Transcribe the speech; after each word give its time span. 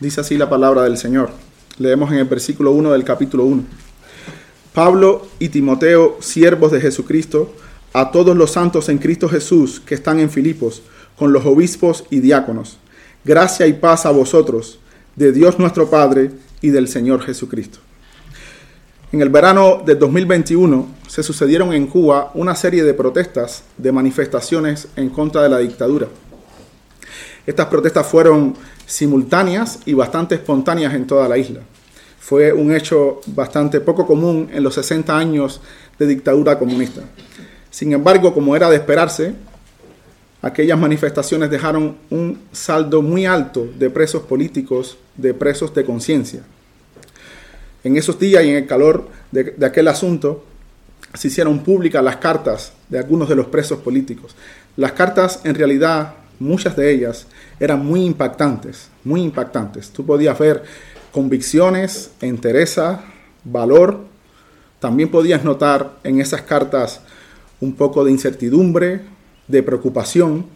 Dice 0.00 0.20
así 0.20 0.38
la 0.38 0.48
palabra 0.48 0.82
del 0.84 0.96
Señor. 0.96 1.30
Leemos 1.78 2.12
en 2.12 2.18
el 2.18 2.26
versículo 2.26 2.70
1 2.70 2.92
del 2.92 3.02
capítulo 3.02 3.44
1. 3.44 3.64
Pablo 4.72 5.26
y 5.40 5.48
Timoteo, 5.48 6.18
siervos 6.20 6.70
de 6.70 6.80
Jesucristo, 6.80 7.52
a 7.92 8.12
todos 8.12 8.36
los 8.36 8.52
santos 8.52 8.88
en 8.90 8.98
Cristo 8.98 9.28
Jesús 9.28 9.80
que 9.80 9.96
están 9.96 10.20
en 10.20 10.30
Filipos, 10.30 10.82
con 11.16 11.32
los 11.32 11.44
obispos 11.46 12.04
y 12.10 12.20
diáconos. 12.20 12.78
Gracia 13.24 13.66
y 13.66 13.72
paz 13.72 14.06
a 14.06 14.12
vosotros, 14.12 14.78
de 15.16 15.32
Dios 15.32 15.58
nuestro 15.58 15.90
Padre 15.90 16.30
y 16.60 16.70
del 16.70 16.86
Señor 16.86 17.22
Jesucristo. 17.22 17.80
En 19.10 19.20
el 19.20 19.30
verano 19.30 19.82
de 19.84 19.96
2021 19.96 20.86
se 21.08 21.24
sucedieron 21.24 21.72
en 21.72 21.88
Cuba 21.88 22.30
una 22.34 22.54
serie 22.54 22.84
de 22.84 22.94
protestas, 22.94 23.64
de 23.76 23.90
manifestaciones 23.90 24.86
en 24.94 25.08
contra 25.08 25.42
de 25.42 25.48
la 25.48 25.58
dictadura. 25.58 26.06
Estas 27.48 27.68
protestas 27.68 28.06
fueron 28.06 28.54
simultáneas 28.84 29.78
y 29.86 29.94
bastante 29.94 30.34
espontáneas 30.34 30.92
en 30.92 31.06
toda 31.06 31.26
la 31.26 31.38
isla. 31.38 31.60
Fue 32.20 32.52
un 32.52 32.74
hecho 32.74 33.22
bastante 33.24 33.80
poco 33.80 34.06
común 34.06 34.50
en 34.52 34.62
los 34.62 34.74
60 34.74 35.16
años 35.16 35.62
de 35.98 36.06
dictadura 36.06 36.58
comunista. 36.58 37.00
Sin 37.70 37.94
embargo, 37.94 38.34
como 38.34 38.54
era 38.54 38.68
de 38.68 38.76
esperarse, 38.76 39.32
aquellas 40.42 40.78
manifestaciones 40.78 41.48
dejaron 41.48 41.96
un 42.10 42.38
saldo 42.52 43.00
muy 43.00 43.24
alto 43.24 43.66
de 43.78 43.88
presos 43.88 44.24
políticos, 44.24 44.98
de 45.16 45.32
presos 45.32 45.72
de 45.72 45.86
conciencia. 45.86 46.42
En 47.82 47.96
esos 47.96 48.18
días 48.18 48.44
y 48.44 48.50
en 48.50 48.56
el 48.56 48.66
calor 48.66 49.08
de, 49.32 49.44
de, 49.56 49.64
aquel 49.64 49.88
asunto, 49.88 50.44
se 51.14 51.28
hicieron 51.28 51.60
públicas 51.60 52.04
las 52.04 52.16
cartas 52.16 52.74
de 52.90 52.98
algunos 52.98 53.26
de 53.26 53.36
los 53.36 53.46
presos 53.46 53.78
políticos. 53.78 54.36
Las 54.76 54.92
cartas, 54.92 55.40
en 55.44 55.54
realidad, 55.54 56.12
muchas 56.38 56.76
de 56.76 56.92
ellas, 56.92 57.26
eran 57.60 57.84
muy 57.84 58.04
impactantes, 58.04 58.90
muy 59.04 59.22
impactantes. 59.22 59.90
Tú 59.90 60.04
podías 60.04 60.38
ver 60.38 60.62
convicciones, 61.12 62.10
entereza, 62.20 63.02
valor. 63.44 64.00
También 64.80 65.10
podías 65.10 65.44
notar 65.44 65.98
en 66.04 66.20
esas 66.20 66.42
cartas 66.42 67.00
un 67.60 67.74
poco 67.74 68.04
de 68.04 68.12
incertidumbre, 68.12 69.00
de 69.48 69.62
preocupación, 69.62 70.46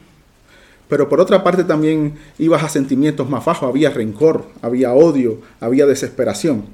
pero 0.89 1.09
por 1.09 1.21
otra 1.21 1.43
parte 1.43 1.65
también 1.65 2.17
ibas 2.39 2.63
a 2.63 2.69
sentimientos 2.69 3.27
más 3.29 3.45
bajos, 3.45 3.67
había 3.67 3.89
rencor, 3.89 4.45
había 4.61 4.93
odio, 4.93 5.41
había 5.59 5.87
desesperación. 5.87 6.67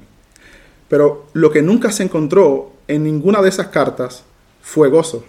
Pero 0.89 1.27
lo 1.31 1.51
que 1.51 1.61
nunca 1.61 1.91
se 1.91 2.03
encontró 2.03 2.73
en 2.89 3.03
ninguna 3.03 3.41
de 3.41 3.47
esas 3.47 3.67
cartas 3.67 4.23
fue 4.61 4.89
gozo. 4.89 5.23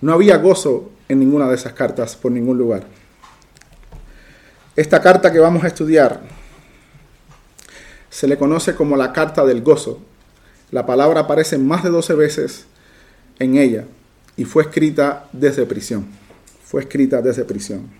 No 0.00 0.14
había 0.14 0.38
gozo 0.38 0.90
en 1.12 1.20
ninguna 1.20 1.48
de 1.48 1.54
esas 1.54 1.72
cartas 1.72 2.16
por 2.16 2.32
ningún 2.32 2.58
lugar. 2.58 2.84
Esta 4.74 5.00
carta 5.00 5.30
que 5.30 5.38
vamos 5.38 5.64
a 5.64 5.66
estudiar 5.68 6.20
se 8.08 8.26
le 8.26 8.38
conoce 8.38 8.74
como 8.74 8.96
la 8.96 9.12
carta 9.12 9.44
del 9.44 9.62
gozo. 9.62 10.00
La 10.70 10.86
palabra 10.86 11.20
aparece 11.20 11.58
más 11.58 11.82
de 11.82 11.90
12 11.90 12.14
veces 12.14 12.66
en 13.38 13.56
ella 13.56 13.84
y 14.36 14.44
fue 14.44 14.62
escrita 14.62 15.28
desde 15.32 15.66
prisión. 15.66 16.06
Fue 16.64 16.80
escrita 16.80 17.20
desde 17.20 17.44
prisión. 17.44 17.90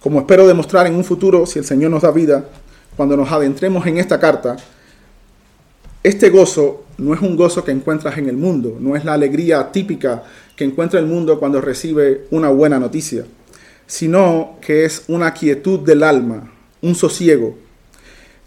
Como 0.00 0.20
espero 0.20 0.46
demostrar 0.46 0.86
en 0.86 0.94
un 0.94 1.04
futuro, 1.04 1.46
si 1.46 1.58
el 1.58 1.64
Señor 1.64 1.90
nos 1.90 2.02
da 2.02 2.10
vida, 2.10 2.44
cuando 2.96 3.16
nos 3.16 3.30
adentremos 3.30 3.86
en 3.86 3.98
esta 3.98 4.18
carta, 4.18 4.56
este 6.02 6.30
gozo 6.30 6.84
no 6.98 7.14
es 7.14 7.20
un 7.20 7.36
gozo 7.36 7.64
que 7.64 7.72
encuentras 7.72 8.18
en 8.18 8.28
el 8.28 8.36
mundo, 8.36 8.76
no 8.78 8.94
es 8.96 9.04
la 9.04 9.14
alegría 9.14 9.72
típica 9.72 10.22
que 10.54 10.64
encuentra 10.64 11.00
el 11.00 11.06
mundo 11.06 11.38
cuando 11.38 11.60
recibe 11.60 12.26
una 12.30 12.48
buena 12.50 12.78
noticia, 12.78 13.24
sino 13.86 14.58
que 14.60 14.84
es 14.84 15.04
una 15.08 15.32
quietud 15.32 15.80
del 15.80 16.02
alma, 16.02 16.52
un 16.82 16.94
sosiego, 16.94 17.56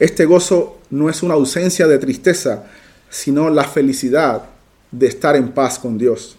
este 0.02 0.26
gozo 0.26 0.80
no 0.90 1.12
es 1.12 1.22
una 1.22 1.36
ausencia 1.36 1.86
de 1.86 2.00
tristeza, 2.00 2.64
sino 3.08 3.52
la 3.52 3.66
felicidad 3.66 4.46
de 4.90 5.06
estar 5.06 5.36
en 5.36 5.52
paz 5.52 5.78
con 5.78 6.00
Dios. 6.00 6.38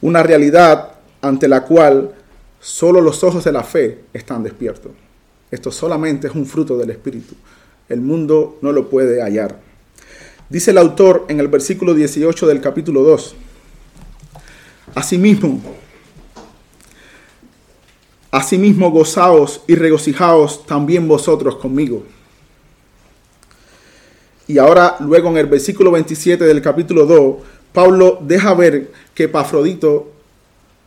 Una 0.00 0.22
realidad 0.22 0.92
ante 1.20 1.46
la 1.46 1.64
cual 1.64 2.14
solo 2.60 3.02
los 3.02 3.22
ojos 3.22 3.44
de 3.44 3.52
la 3.52 3.64
fe 3.64 4.04
están 4.14 4.42
despiertos. 4.42 4.92
Esto 5.50 5.70
solamente 5.70 6.28
es 6.28 6.34
un 6.34 6.46
fruto 6.46 6.78
del 6.78 6.88
Espíritu. 6.88 7.34
El 7.86 8.00
mundo 8.00 8.58
no 8.62 8.72
lo 8.72 8.88
puede 8.88 9.20
hallar. 9.20 9.60
Dice 10.48 10.72
el 10.72 10.78
autor 10.78 11.24
en 11.28 11.40
el 11.40 11.48
versículo 11.48 11.94
18 11.94 12.46
del 12.46 12.60
capítulo 12.60 13.02
2. 13.02 13.34
Asimismo, 14.94 15.60
asimismo 18.30 18.90
gozaos 18.90 19.62
y 19.66 19.74
regocijaos 19.74 20.66
también 20.66 21.08
vosotros 21.08 21.56
conmigo. 21.56 22.04
Y 24.46 24.58
ahora, 24.58 24.96
luego 25.00 25.30
en 25.30 25.38
el 25.38 25.46
versículo 25.46 25.90
27 25.90 26.44
del 26.44 26.60
capítulo 26.60 27.06
2, 27.06 27.36
Pablo 27.72 28.18
deja 28.20 28.52
ver 28.54 28.92
que 29.14 29.24
Epafrodito 29.24 30.12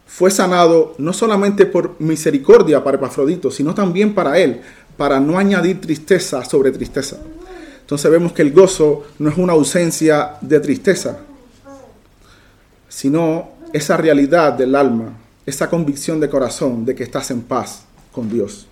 fue 0.05 0.29
sanado 0.29 0.93
no 0.99 1.11
solamente 1.11 1.65
por 1.65 1.99
misericordia 1.99 2.83
para 2.83 2.97
Epafrodito, 2.97 3.49
sino 3.49 3.73
también 3.73 4.13
para 4.13 4.37
él, 4.37 4.61
para 4.95 5.19
no 5.19 5.39
añadir 5.39 5.81
tristeza 5.81 6.45
sobre 6.45 6.71
tristeza. 6.71 7.17
Entonces 7.87 8.11
vemos 8.11 8.33
que 8.33 8.41
el 8.41 8.51
gozo 8.51 9.05
no 9.17 9.29
es 9.29 9.37
una 9.37 9.53
ausencia 9.53 10.33
de 10.41 10.59
tristeza, 10.59 11.19
sino 12.89 13.51
esa 13.71 13.95
realidad 13.95 14.51
del 14.51 14.75
alma, 14.75 15.13
esa 15.45 15.69
convicción 15.69 16.19
de 16.19 16.27
corazón 16.27 16.83
de 16.83 16.93
que 16.93 17.03
estás 17.03 17.31
en 17.31 17.43
paz 17.43 17.85
con 18.11 18.29
Dios. 18.29 18.67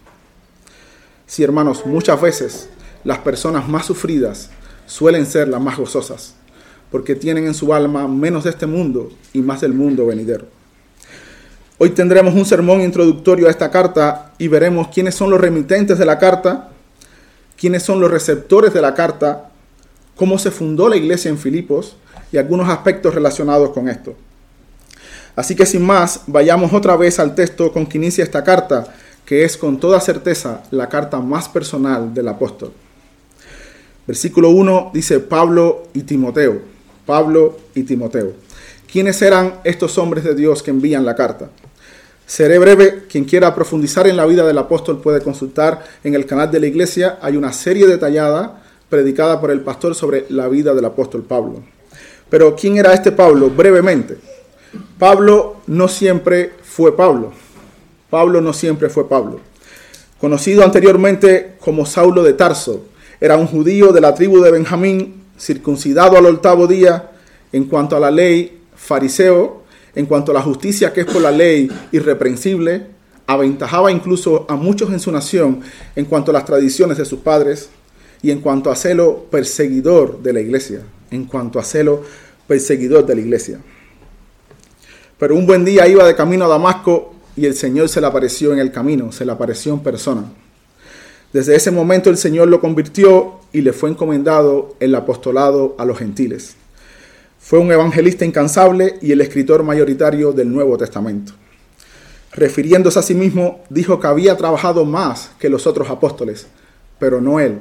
Sí, 1.26 1.44
hermanos, 1.44 1.86
muchas 1.86 2.20
veces 2.20 2.68
las 3.06 3.20
personas 3.20 3.70
más 3.70 3.86
sufridas 3.86 4.50
suelen 4.86 5.26
ser 5.26 5.48
las 5.48 5.62
más 5.62 5.78
gozosas, 5.78 6.36
porque 6.92 7.16
tienen 7.16 7.46
en 7.46 7.54
su 7.54 7.74
alma 7.74 8.10
menos 8.10 8.44
de 8.44 8.50
este 8.50 8.66
mundo 8.66 9.14
y 9.32 9.40
más 9.40 9.62
del 9.62 9.74
mundo 9.74 10.08
venidero. 10.08 10.46
Hoy 11.78 11.92
tendremos 11.92 12.34
un 12.34 12.44
sermón 12.44 12.82
introductorio 12.82 13.48
a 13.48 13.52
esta 13.52 13.72
carta 13.72 14.34
y 14.38 14.50
veremos 14.50 14.90
quiénes 14.90 15.16
son 15.16 15.30
los 15.30 15.40
remitentes 15.40 15.98
de 15.98 16.06
la 16.06 16.20
carta, 16.20 16.72
quiénes 17.58 17.84
son 17.84 18.00
los 18.00 18.12
receptores 18.12 18.74
de 18.74 18.82
la 18.82 18.94
carta, 18.94 19.50
cómo 20.16 20.38
se 20.38 20.52
fundó 20.52 20.90
la 20.90 20.98
iglesia 20.98 21.30
en 21.30 21.38
Filipos 21.38 21.98
y 22.32 22.38
algunos 22.38 22.70
aspectos 22.70 23.14
relacionados 23.14 23.70
con 23.70 23.90
esto. 23.90 24.16
Así 25.36 25.56
que 25.56 25.66
sin 25.66 25.84
más, 25.84 26.22
vayamos 26.28 26.72
otra 26.74 26.96
vez 26.96 27.20
al 27.20 27.36
texto 27.36 27.72
con 27.72 27.86
que 27.86 27.98
inicia 27.98 28.24
esta 28.24 28.44
carta, 28.44 28.88
que 29.26 29.44
es 29.44 29.58
con 29.58 29.80
toda 29.80 30.00
certeza 30.00 30.64
la 30.72 30.88
carta 30.88 31.20
más 31.20 31.50
personal 31.50 32.14
del 32.14 32.28
apóstol. 32.28 32.72
Versículo 34.08 34.50
1 34.50 34.92
dice 34.94 35.20
Pablo 35.20 35.88
y 35.94 36.04
Timoteo. 36.04 36.62
Pablo 37.06 37.58
y 37.74 37.84
Timoteo. 37.84 38.34
¿Quiénes 38.92 39.22
eran 39.22 39.56
estos 39.64 39.98
hombres 39.98 40.24
de 40.24 40.36
Dios 40.36 40.64
que 40.64 40.72
envían 40.72 41.06
la 41.06 41.16
carta? 41.16 41.50
Seré 42.26 42.58
breve, 42.58 43.04
quien 43.08 43.26
quiera 43.26 43.54
profundizar 43.54 44.08
en 44.08 44.18
la 44.18 44.26
vida 44.26 44.46
del 44.46 44.58
apóstol 44.58 45.00
puede 45.00 45.22
consultar 45.22 45.84
en 46.04 46.16
el 46.16 46.26
canal 46.26 46.50
de 46.50 46.60
la 46.60 46.68
iglesia. 46.68 47.20
Hay 47.22 47.38
una 47.38 47.54
serie 47.54 47.86
detallada 47.86 48.64
predicada 48.90 49.40
por 49.40 49.52
el 49.52 49.62
pastor 49.62 49.94
sobre 49.94 50.26
la 50.30 50.48
vida 50.48 50.74
del 50.74 50.86
apóstol 50.86 51.24
Pablo. 51.24 51.64
Pero 52.30 52.56
¿quién 52.56 52.78
era 52.78 52.94
este 52.94 53.12
Pablo? 53.12 53.50
Brevemente. 53.50 54.18
Pablo 54.98 55.58
no 55.68 55.88
siempre 55.88 56.54
fue 56.64 56.96
Pablo. 56.96 57.32
Pablo 58.10 58.42
no 58.42 58.54
siempre 58.54 58.90
fue 58.90 59.08
Pablo. 59.08 59.40
Conocido 60.20 60.64
anteriormente 60.64 61.56
como 61.60 61.86
Saulo 61.86 62.24
de 62.24 62.34
Tarso, 62.34 62.86
era 63.22 63.38
un 63.38 63.48
judío 63.48 63.92
de 63.92 64.02
la 64.02 64.16
tribu 64.16 64.42
de 64.42 64.52
Benjamín, 64.52 65.24
circuncidado 65.38 66.18
al 66.18 66.26
octavo 66.26 66.66
día 66.66 67.12
en 67.52 67.66
cuanto 67.66 67.96
a 67.96 68.00
la 68.00 68.10
ley, 68.10 68.62
fariseo, 68.76 69.65
en 69.96 70.06
cuanto 70.06 70.32
a 70.32 70.36
la 70.36 70.42
justicia 70.42 70.94
que 70.94 71.02
es 71.02 71.06
por 71.08 71.22
la 71.22 71.32
ley 71.32 71.70
irreprensible, 71.92 72.88
aventajaba 73.28 73.92
incluso 73.92 74.46
a 74.50 74.56
muchos 74.56 74.92
en 74.92 75.00
su 75.00 75.12
nación 75.12 75.62
en 75.96 76.06
cuanto 76.06 76.32
a 76.32 76.34
las 76.34 76.46
tradiciones 76.46 76.98
de 76.98 77.06
sus 77.06 77.20
padres 77.20 77.70
y 78.22 78.32
en 78.32 78.42
cuanto 78.42 78.72
a 78.72 78.76
celo 78.76 79.26
perseguidor 79.30 80.22
de 80.22 80.34
la 80.34 80.42
iglesia, 80.42 80.82
en 81.12 81.26
cuanto 81.26 81.60
a 81.60 81.64
celo 81.64 82.04
perseguidor 82.48 83.06
de 83.06 83.16
la 83.16 83.22
iglesia. 83.22 83.60
Pero 85.18 85.36
un 85.36 85.48
buen 85.48 85.64
día 85.64 85.88
iba 85.88 86.06
de 86.06 86.16
camino 86.16 86.46
a 86.46 86.50
Damasco 86.50 87.14
y 87.36 87.46
el 87.46 87.56
Señor 87.56 87.90
se 87.90 88.02
le 88.02 88.08
apareció 88.08 88.54
en 88.54 88.60
el 88.60 88.72
camino, 88.72 89.12
se 89.12 89.26
le 89.26 89.32
apareció 89.32 89.74
en 89.74 89.80
persona. 89.80 90.24
Desde 91.34 91.56
ese 91.56 91.72
momento 91.72 92.10
el 92.10 92.18
Señor 92.18 92.48
lo 92.48 92.62
convirtió 92.62 93.40
y 93.52 93.62
le 93.62 93.74
fue 93.74 93.90
encomendado 93.90 94.76
el 94.80 94.96
apostolado 94.96 95.76
a 95.78 95.86
los 95.86 95.98
gentiles. 95.98 96.56
Fue 97.46 97.60
un 97.60 97.72
evangelista 97.72 98.26
incansable 98.26 98.96
y 99.04 99.12
el 99.12 99.22
escritor 99.22 99.62
mayoritario 99.62 100.32
del 100.32 100.52
Nuevo 100.52 100.80
Testamento. 100.80 101.34
Refiriéndose 102.32 102.98
a 102.98 103.04
sí 103.04 103.14
mismo, 103.14 103.64
dijo 103.70 104.00
que 104.00 104.08
había 104.08 104.36
trabajado 104.36 104.84
más 104.84 105.30
que 105.38 105.48
los 105.48 105.68
otros 105.68 105.92
apóstoles, 105.92 106.48
pero 106.98 107.22
no 107.22 107.40
él, 107.40 107.60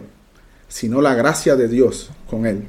sino 0.69 1.03
la 1.03 1.15
gracia 1.15 1.55
de 1.55 1.69
Dios 1.69 2.11
con 2.31 2.47
él. 2.47 2.67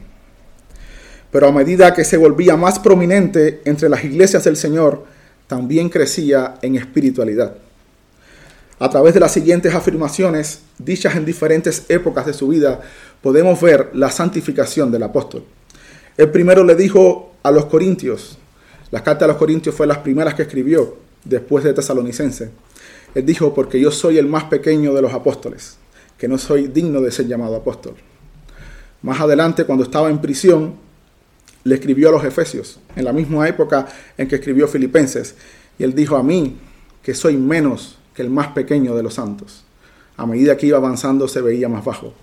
Pero 1.31 1.47
a 1.47 1.53
medida 1.53 1.93
que 1.93 2.03
se 2.03 2.17
volvía 2.17 2.57
más 2.57 2.79
prominente 2.79 3.61
entre 3.63 3.87
las 3.87 4.03
iglesias 4.03 4.43
del 4.43 4.57
Señor, 4.57 5.05
también 5.47 5.87
crecía 5.87 6.55
en 6.61 6.75
espiritualidad 6.75 7.55
A 8.77 8.89
través 8.89 9.13
de 9.13 9.21
las 9.21 9.31
siguientes 9.31 9.73
afirmaciones, 9.73 10.63
dichas 10.79 11.15
en 11.15 11.23
diferentes 11.23 11.85
épocas 11.87 12.25
de 12.25 12.33
su 12.33 12.49
vida, 12.49 12.81
podemos 13.21 13.61
ver 13.61 13.91
la 13.93 14.11
santificación 14.11 14.91
del 14.91 15.03
apóstol. 15.03 15.45
El 16.17 16.31
primero 16.31 16.63
le 16.63 16.75
dijo 16.75 17.33
a 17.43 17.51
los 17.51 17.65
corintios, 17.65 18.37
la 18.91 19.03
carta 19.03 19.25
a 19.25 19.27
los 19.27 19.37
corintios 19.37 19.75
fue 19.75 19.85
las 19.85 19.97
primeras 19.97 20.33
que 20.33 20.43
escribió 20.43 20.97
después 21.25 21.63
de 21.65 21.73
Tesalonicense. 21.73 22.51
Él 23.13 23.25
dijo, 23.25 23.53
porque 23.53 23.79
yo 23.79 23.91
soy 23.91 24.17
el 24.17 24.27
más 24.27 24.45
pequeño 24.45 24.93
de 24.93 25.01
los 25.01 25.13
apóstoles, 25.13 25.77
que 26.17 26.29
no 26.29 26.37
soy 26.37 26.67
digno 26.67 27.01
de 27.01 27.11
ser 27.11 27.27
llamado 27.27 27.57
apóstol. 27.57 27.95
Más 29.01 29.19
adelante, 29.19 29.65
cuando 29.65 29.83
estaba 29.83 30.09
en 30.09 30.19
prisión, 30.19 30.75
le 31.65 31.75
escribió 31.75 32.09
a 32.09 32.11
los 32.13 32.23
Efesios, 32.23 32.79
en 32.95 33.03
la 33.03 33.11
misma 33.11 33.47
época 33.49 33.87
en 34.17 34.27
que 34.27 34.35
escribió 34.35 34.67
Filipenses, 34.67 35.35
y 35.77 35.83
él 35.83 35.93
dijo 35.93 36.15
a 36.15 36.23
mí 36.23 36.57
que 37.03 37.13
soy 37.13 37.35
menos 37.35 37.97
que 38.13 38.21
el 38.21 38.29
más 38.29 38.47
pequeño 38.47 38.95
de 38.95 39.03
los 39.03 39.15
santos. 39.15 39.63
A 40.15 40.25
medida 40.25 40.55
que 40.55 40.67
iba 40.67 40.77
avanzando 40.77 41.27
se 41.27 41.41
veía 41.41 41.67
más 41.67 41.83
bajo. 41.83 42.13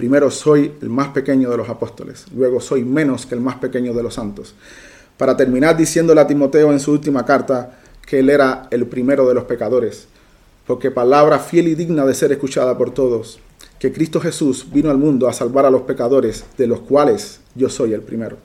Primero 0.00 0.30
soy 0.30 0.72
el 0.80 0.88
más 0.88 1.08
pequeño 1.08 1.50
de 1.50 1.58
los 1.58 1.68
apóstoles, 1.68 2.24
luego 2.34 2.58
soy 2.58 2.86
menos 2.86 3.26
que 3.26 3.34
el 3.34 3.42
más 3.42 3.56
pequeño 3.56 3.92
de 3.92 4.02
los 4.02 4.14
santos. 4.14 4.54
Para 5.18 5.36
terminar 5.36 5.76
diciéndole 5.76 6.22
a 6.22 6.26
Timoteo 6.26 6.72
en 6.72 6.80
su 6.80 6.92
última 6.92 7.26
carta 7.26 7.78
que 8.06 8.20
él 8.20 8.30
era 8.30 8.66
el 8.70 8.86
primero 8.86 9.28
de 9.28 9.34
los 9.34 9.44
pecadores, 9.44 10.06
porque 10.66 10.90
palabra 10.90 11.38
fiel 11.38 11.68
y 11.68 11.74
digna 11.74 12.06
de 12.06 12.14
ser 12.14 12.32
escuchada 12.32 12.78
por 12.78 12.94
todos, 12.94 13.40
que 13.78 13.92
Cristo 13.92 14.22
Jesús 14.22 14.68
vino 14.72 14.90
al 14.90 14.96
mundo 14.96 15.28
a 15.28 15.34
salvar 15.34 15.66
a 15.66 15.70
los 15.70 15.82
pecadores, 15.82 16.46
de 16.56 16.66
los 16.66 16.80
cuales 16.80 17.40
yo 17.54 17.68
soy 17.68 17.92
el 17.92 18.00
primero. 18.00 18.38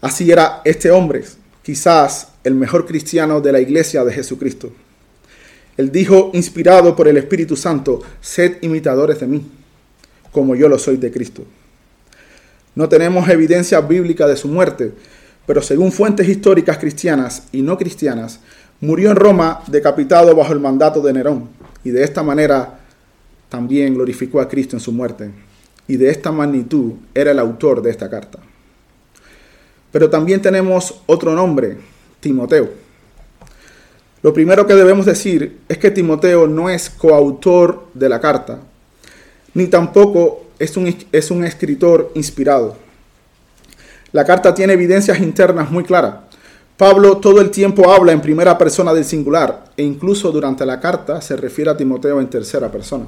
Así 0.00 0.30
era 0.30 0.60
este 0.64 0.92
hombre, 0.92 1.24
quizás 1.64 2.28
el 2.44 2.54
mejor 2.54 2.86
cristiano 2.86 3.40
de 3.40 3.50
la 3.50 3.58
iglesia 3.58 4.04
de 4.04 4.12
Jesucristo. 4.12 4.70
Él 5.76 5.90
dijo, 5.90 6.30
inspirado 6.32 6.94
por 6.94 7.08
el 7.08 7.16
Espíritu 7.16 7.56
Santo, 7.56 8.02
sed 8.20 8.58
imitadores 8.62 9.18
de 9.18 9.26
mí, 9.26 9.44
como 10.34 10.56
yo 10.56 10.68
lo 10.68 10.78
soy 10.78 10.98
de 10.98 11.12
Cristo. 11.12 11.44
No 12.74 12.88
tenemos 12.88 13.28
evidencia 13.28 13.80
bíblica 13.80 14.26
de 14.26 14.36
su 14.36 14.48
muerte, 14.48 14.92
pero 15.46 15.62
según 15.62 15.92
fuentes 15.92 16.28
históricas 16.28 16.76
cristianas 16.76 17.44
y 17.52 17.62
no 17.62 17.78
cristianas, 17.78 18.40
murió 18.80 19.10
en 19.10 19.16
Roma 19.16 19.62
decapitado 19.68 20.34
bajo 20.34 20.52
el 20.52 20.58
mandato 20.58 21.00
de 21.00 21.12
Nerón, 21.12 21.48
y 21.84 21.90
de 21.90 22.02
esta 22.02 22.22
manera 22.22 22.80
también 23.48 23.94
glorificó 23.94 24.40
a 24.40 24.48
Cristo 24.48 24.74
en 24.74 24.80
su 24.80 24.90
muerte, 24.90 25.30
y 25.86 25.96
de 25.96 26.10
esta 26.10 26.32
magnitud 26.32 26.94
era 27.14 27.30
el 27.30 27.38
autor 27.38 27.80
de 27.80 27.90
esta 27.90 28.10
carta. 28.10 28.40
Pero 29.92 30.10
también 30.10 30.42
tenemos 30.42 31.02
otro 31.06 31.34
nombre, 31.34 31.76
Timoteo. 32.18 32.68
Lo 34.22 34.32
primero 34.32 34.66
que 34.66 34.74
debemos 34.74 35.06
decir 35.06 35.60
es 35.68 35.78
que 35.78 35.92
Timoteo 35.92 36.48
no 36.48 36.68
es 36.68 36.90
coautor 36.90 37.86
de 37.94 38.08
la 38.08 38.20
carta, 38.20 38.58
ni 39.54 39.68
tampoco 39.68 40.44
es 40.58 40.76
un, 40.76 40.94
es 41.12 41.30
un 41.30 41.44
escritor 41.44 42.10
inspirado. 42.14 42.76
La 44.12 44.24
carta 44.24 44.54
tiene 44.54 44.74
evidencias 44.74 45.18
internas 45.18 45.70
muy 45.70 45.84
claras. 45.84 46.16
Pablo 46.76 47.18
todo 47.18 47.40
el 47.40 47.50
tiempo 47.50 47.90
habla 47.90 48.12
en 48.12 48.20
primera 48.20 48.58
persona 48.58 48.92
del 48.92 49.04
singular 49.04 49.64
e 49.76 49.82
incluso 49.82 50.32
durante 50.32 50.66
la 50.66 50.80
carta 50.80 51.20
se 51.20 51.36
refiere 51.36 51.70
a 51.70 51.76
Timoteo 51.76 52.20
en 52.20 52.28
tercera 52.28 52.70
persona. 52.70 53.06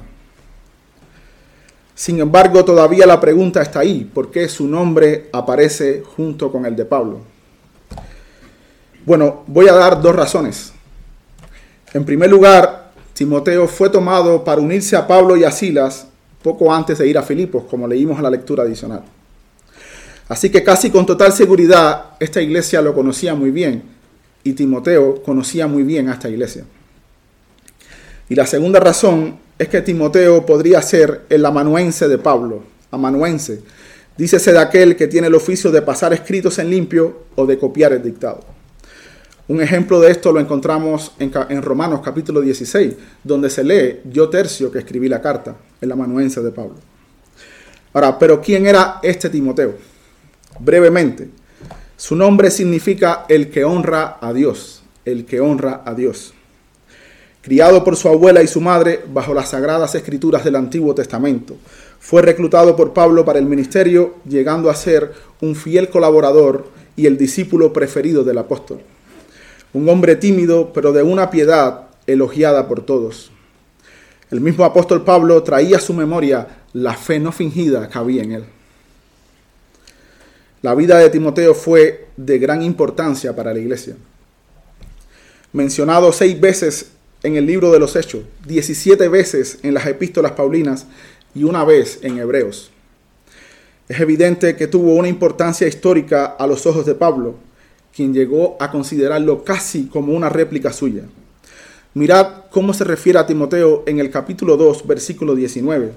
Sin 1.93 2.19
embargo, 2.19 2.63
todavía 2.63 3.05
la 3.05 3.19
pregunta 3.19 3.61
está 3.61 3.79
ahí, 3.79 4.05
¿por 4.05 4.31
qué 4.31 4.47
su 4.47 4.67
nombre 4.67 5.29
aparece 5.33 6.03
junto 6.15 6.51
con 6.51 6.65
el 6.65 6.75
de 6.75 6.85
Pablo? 6.85 7.21
Bueno, 9.05 9.43
voy 9.47 9.67
a 9.67 9.73
dar 9.73 10.01
dos 10.01 10.15
razones. 10.15 10.73
En 11.93 12.05
primer 12.05 12.29
lugar, 12.29 12.91
Timoteo 13.13 13.67
fue 13.67 13.89
tomado 13.89 14.43
para 14.43 14.61
unirse 14.61 14.95
a 14.95 15.07
Pablo 15.07 15.35
y 15.35 15.43
a 15.43 15.51
Silas 15.51 16.07
poco 16.47 16.73
antes 16.73 16.97
de 16.97 17.07
ir 17.07 17.17
a 17.17 17.23
Filipos, 17.23 17.63
como 17.69 17.85
leímos 17.85 18.15
en 18.15 18.23
la 18.23 18.29
lectura 18.29 18.63
adicional. 18.63 19.01
Así 20.29 20.49
que 20.49 20.63
casi 20.63 20.89
con 20.89 21.05
total 21.05 21.33
seguridad 21.33 22.11
esta 22.21 22.41
iglesia 22.41 22.81
lo 22.81 22.93
conocía 22.93 23.35
muy 23.35 23.51
bien 23.51 23.83
y 24.45 24.53
Timoteo 24.53 25.21
conocía 25.23 25.67
muy 25.67 25.83
bien 25.83 26.07
a 26.07 26.13
esta 26.13 26.29
iglesia. 26.29 26.63
Y 28.29 28.35
la 28.35 28.45
segunda 28.45 28.79
razón 28.79 29.39
es 29.59 29.67
que 29.67 29.81
Timoteo 29.81 30.45
podría 30.45 30.81
ser 30.81 31.25
el 31.29 31.45
amanuense 31.45 32.07
de 32.07 32.17
Pablo, 32.17 32.63
amanuense, 32.91 33.61
dícese 34.17 34.53
de 34.53 34.59
aquel 34.59 34.95
que 34.95 35.07
tiene 35.07 35.27
el 35.27 35.35
oficio 35.35 35.69
de 35.69 35.81
pasar 35.81 36.13
escritos 36.13 36.59
en 36.59 36.69
limpio 36.69 37.23
o 37.35 37.45
de 37.45 37.57
copiar 37.57 37.91
el 37.91 38.03
dictado. 38.03 38.56
Un 39.49 39.61
ejemplo 39.61 40.01
de 40.01 40.11
esto 40.11 40.33
lo 40.33 40.41
encontramos 40.41 41.13
en, 41.19 41.61
Romanos 41.61 42.01
capítulo 42.03 42.41
16, 42.41 42.95
donde 43.23 43.49
se 43.49 43.63
lee, 43.63 44.01
yo 44.11 44.27
tercio 44.27 44.69
que 44.69 44.79
escribí 44.79 45.07
la 45.07 45.21
carta, 45.21 45.55
en 45.79 45.87
la 45.87 45.95
manuencia 45.95 46.41
de 46.41 46.51
Pablo. 46.51 46.75
Ahora, 47.93 48.19
pero 48.19 48.41
¿quién 48.41 48.67
era 48.67 48.99
este 49.01 49.29
Timoteo? 49.29 49.75
Brevemente, 50.59 51.29
su 51.95 52.17
nombre 52.17 52.51
significa 52.51 53.25
el 53.29 53.49
que 53.49 53.63
honra 53.63 54.17
a 54.19 54.33
Dios, 54.33 54.83
el 55.05 55.25
que 55.25 55.39
honra 55.39 55.81
a 55.85 55.93
Dios. 55.93 56.33
Criado 57.41 57.85
por 57.85 57.95
su 57.95 58.09
abuela 58.09 58.43
y 58.43 58.47
su 58.47 58.59
madre 58.59 58.99
bajo 59.13 59.33
las 59.33 59.51
sagradas 59.51 59.95
escrituras 59.95 60.43
del 60.43 60.57
Antiguo 60.57 60.93
Testamento, 60.93 61.55
fue 62.01 62.21
reclutado 62.21 62.75
por 62.75 62.91
Pablo 62.91 63.23
para 63.23 63.39
el 63.39 63.45
ministerio, 63.45 64.15
llegando 64.27 64.69
a 64.69 64.75
ser 64.75 65.13
un 65.39 65.55
fiel 65.55 65.87
colaborador 65.87 66.67
y 66.97 67.05
el 67.05 67.17
discípulo 67.17 67.71
preferido 67.71 68.25
del 68.25 68.39
apóstol 68.39 68.81
un 69.73 69.87
hombre 69.89 70.15
tímido, 70.15 70.71
pero 70.73 70.93
de 70.93 71.03
una 71.03 71.29
piedad 71.29 71.87
elogiada 72.05 72.67
por 72.67 72.85
todos. 72.85 73.31
El 74.29 74.41
mismo 74.41 74.65
apóstol 74.65 75.03
Pablo 75.03 75.41
traía 75.43 75.77
a 75.77 75.81
su 75.81 75.93
memoria 75.93 76.47
la 76.73 76.93
fe 76.93 77.19
no 77.19 77.31
fingida 77.31 77.87
que 77.87 77.97
había 77.97 78.23
en 78.23 78.31
él. 78.33 78.45
La 80.61 80.75
vida 80.75 80.97
de 80.97 81.09
Timoteo 81.09 81.53
fue 81.53 82.07
de 82.17 82.39
gran 82.39 82.61
importancia 82.61 83.35
para 83.35 83.53
la 83.53 83.59
iglesia. 83.59 83.95
Mencionado 85.53 86.11
seis 86.11 86.39
veces 86.39 86.91
en 87.23 87.35
el 87.35 87.45
libro 87.45 87.71
de 87.71 87.79
los 87.79 87.95
Hechos, 87.95 88.23
17 88.45 89.07
veces 89.07 89.59
en 89.63 89.73
las 89.73 89.85
epístolas 89.85 90.33
paulinas 90.33 90.85
y 91.33 91.43
una 91.43 91.63
vez 91.63 91.99
en 92.01 92.17
Hebreos. 92.17 92.71
Es 93.87 93.99
evidente 93.99 94.55
que 94.55 94.67
tuvo 94.67 94.93
una 94.95 95.07
importancia 95.07 95.67
histórica 95.67 96.25
a 96.25 96.45
los 96.47 96.65
ojos 96.65 96.85
de 96.85 96.95
Pablo, 96.95 97.35
quien 97.97 98.13
llegó 98.13 98.57
a 98.59 98.69
considerarlo 98.69 99.43
casi 99.43 99.87
como 99.87 100.13
una 100.13 100.29
réplica 100.29 100.71
suya. 100.71 101.01
Mirad 101.95 102.43
cómo 102.51 102.71
se 102.71 102.83
refiere 102.83 103.17
a 103.17 103.25
Timoteo 103.25 103.83
en 103.87 103.99
el 103.99 104.11
capítulo 104.11 104.55
2, 104.55 104.85
versículo 104.85 105.33
19. 105.33 105.93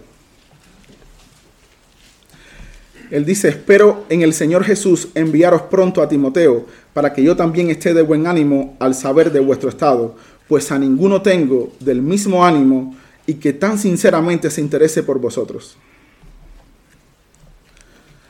Él 3.11 3.27
dice, 3.27 3.51
espero 3.51 4.07
en 4.09 4.23
el 4.23 4.33
Señor 4.33 4.65
Jesús 4.65 5.09
enviaros 5.15 5.61
pronto 5.63 6.01
a 6.01 6.09
Timoteo, 6.09 6.65
para 6.95 7.13
que 7.13 7.23
yo 7.23 7.37
también 7.37 7.69
esté 7.69 7.93
de 7.93 8.01
buen 8.01 8.27
ánimo 8.27 8.79
al 8.81 8.95
saber 8.95 9.31
de 9.31 9.41
vuestro 9.41 9.69
estado, 9.69 10.17
pues 10.49 10.73
a 10.73 10.79
ninguno 10.79 11.21
tengo 11.21 11.71
del 11.81 12.01
mismo 12.01 12.47
ánimo 12.47 12.97
y 13.27 13.35
que 13.35 13.53
tan 13.53 13.79
sinceramente 13.79 14.49
se 14.49 14.63
interese 14.63 15.03
por 15.03 15.19
vosotros. 15.19 15.77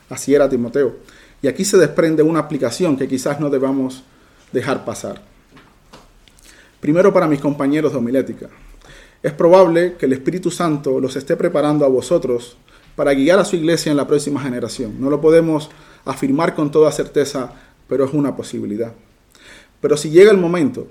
Así 0.09 0.35
era 0.35 0.49
Timoteo. 0.49 0.97
Y 1.42 1.49
aquí 1.49 1.64
se 1.64 1.78
desprende 1.78 2.23
una 2.23 2.40
aplicación 2.40 2.97
que 2.97 3.09
quizás 3.09 3.40
no 3.40 3.50
debamos 3.50 4.02
dejar 4.52 4.85
pasar. 4.85 5.23
Primero 6.80 7.12
para 7.12 7.26
mis 7.26 7.40
compañeros 7.40 7.92
de 7.92 7.99
homilética. 7.99 8.49
Es 9.23 9.32
probable 9.32 9.97
que 9.99 10.06
el 10.06 10.14
Espíritu 10.14 10.50
Santo 10.50 10.99
los 10.99 11.16
esté 11.16 11.37
preparando 11.37 11.85
a 11.85 11.88
vosotros 11.88 12.56
para 12.97 13.12
guiar 13.12 13.38
a 13.38 13.44
su 13.44 13.56
iglesia 13.56 13.90
en 13.90 13.97
la 13.97 14.06
próxima 14.06 14.40
generación. 14.40 14.97
No 14.99 15.11
lo 15.11 15.20
podemos 15.20 15.70
afirmar 16.04 16.54
con 16.54 16.70
toda 16.70 16.90
certeza, 16.90 17.52
pero 17.87 18.04
es 18.04 18.14
una 18.14 18.35
posibilidad. 18.35 18.92
Pero 19.80 19.97
si 19.97 20.11
llega 20.11 20.30
el 20.30 20.38
momento, 20.38 20.88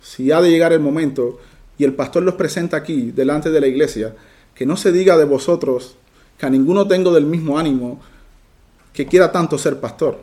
si 0.00 0.32
ha 0.32 0.40
de 0.40 0.50
llegar 0.50 0.72
el 0.72 0.80
momento 0.80 1.38
y 1.76 1.84
el 1.84 1.94
pastor 1.94 2.22
los 2.22 2.34
presenta 2.34 2.76
aquí 2.76 3.12
delante 3.12 3.50
de 3.50 3.60
la 3.60 3.66
iglesia, 3.66 4.14
que 4.54 4.66
no 4.66 4.76
se 4.76 4.92
diga 4.92 5.16
de 5.16 5.24
vosotros 5.24 5.96
que 6.36 6.46
a 6.46 6.50
ninguno 6.50 6.86
tengo 6.86 7.12
del 7.12 7.26
mismo 7.26 7.58
ánimo, 7.58 8.00
que 8.92 9.06
quiera 9.06 9.30
tanto 9.32 9.58
ser 9.58 9.80
pastor, 9.80 10.20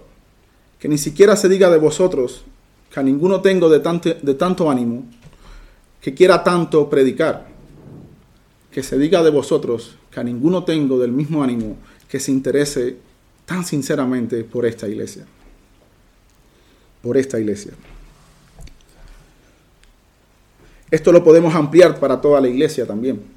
que 0.80 0.88
ni 0.88 0.98
siquiera 0.98 1.36
se 1.36 1.50
diga 1.50 1.70
de 1.70 1.78
vosotros, 1.78 2.44
que 2.92 3.00
a 3.00 3.04
ninguno 3.04 3.42
tengo 3.42 3.70
de 3.70 3.80
tanto, 3.80 4.14
de 4.14 4.34
tanto 4.36 4.70
ánimo, 4.70 5.06
que 6.02 6.14
quiera 6.14 6.44
tanto 6.44 6.90
predicar, 6.90 7.48
que 8.72 8.84
se 8.84 8.98
diga 8.98 9.24
de 9.24 9.30
vosotros, 9.30 9.96
que 10.12 10.20
a 10.20 10.24
ninguno 10.24 10.64
tengo 10.64 11.00
del 11.00 11.12
mismo 11.12 11.44
ánimo, 11.44 11.78
que 12.08 12.20
se 12.20 12.32
interese 12.32 12.98
tan 13.46 13.64
sinceramente 13.64 14.44
por 14.44 14.66
esta 14.66 14.88
iglesia, 14.88 15.26
por 17.02 17.18
esta 17.18 17.40
iglesia. 17.40 17.74
Esto 20.92 21.12
lo 21.12 21.24
podemos 21.24 21.54
ampliar 21.56 22.00
para 22.00 22.22
toda 22.22 22.40
la 22.40 22.48
iglesia 22.48 22.86
también. 22.86 23.35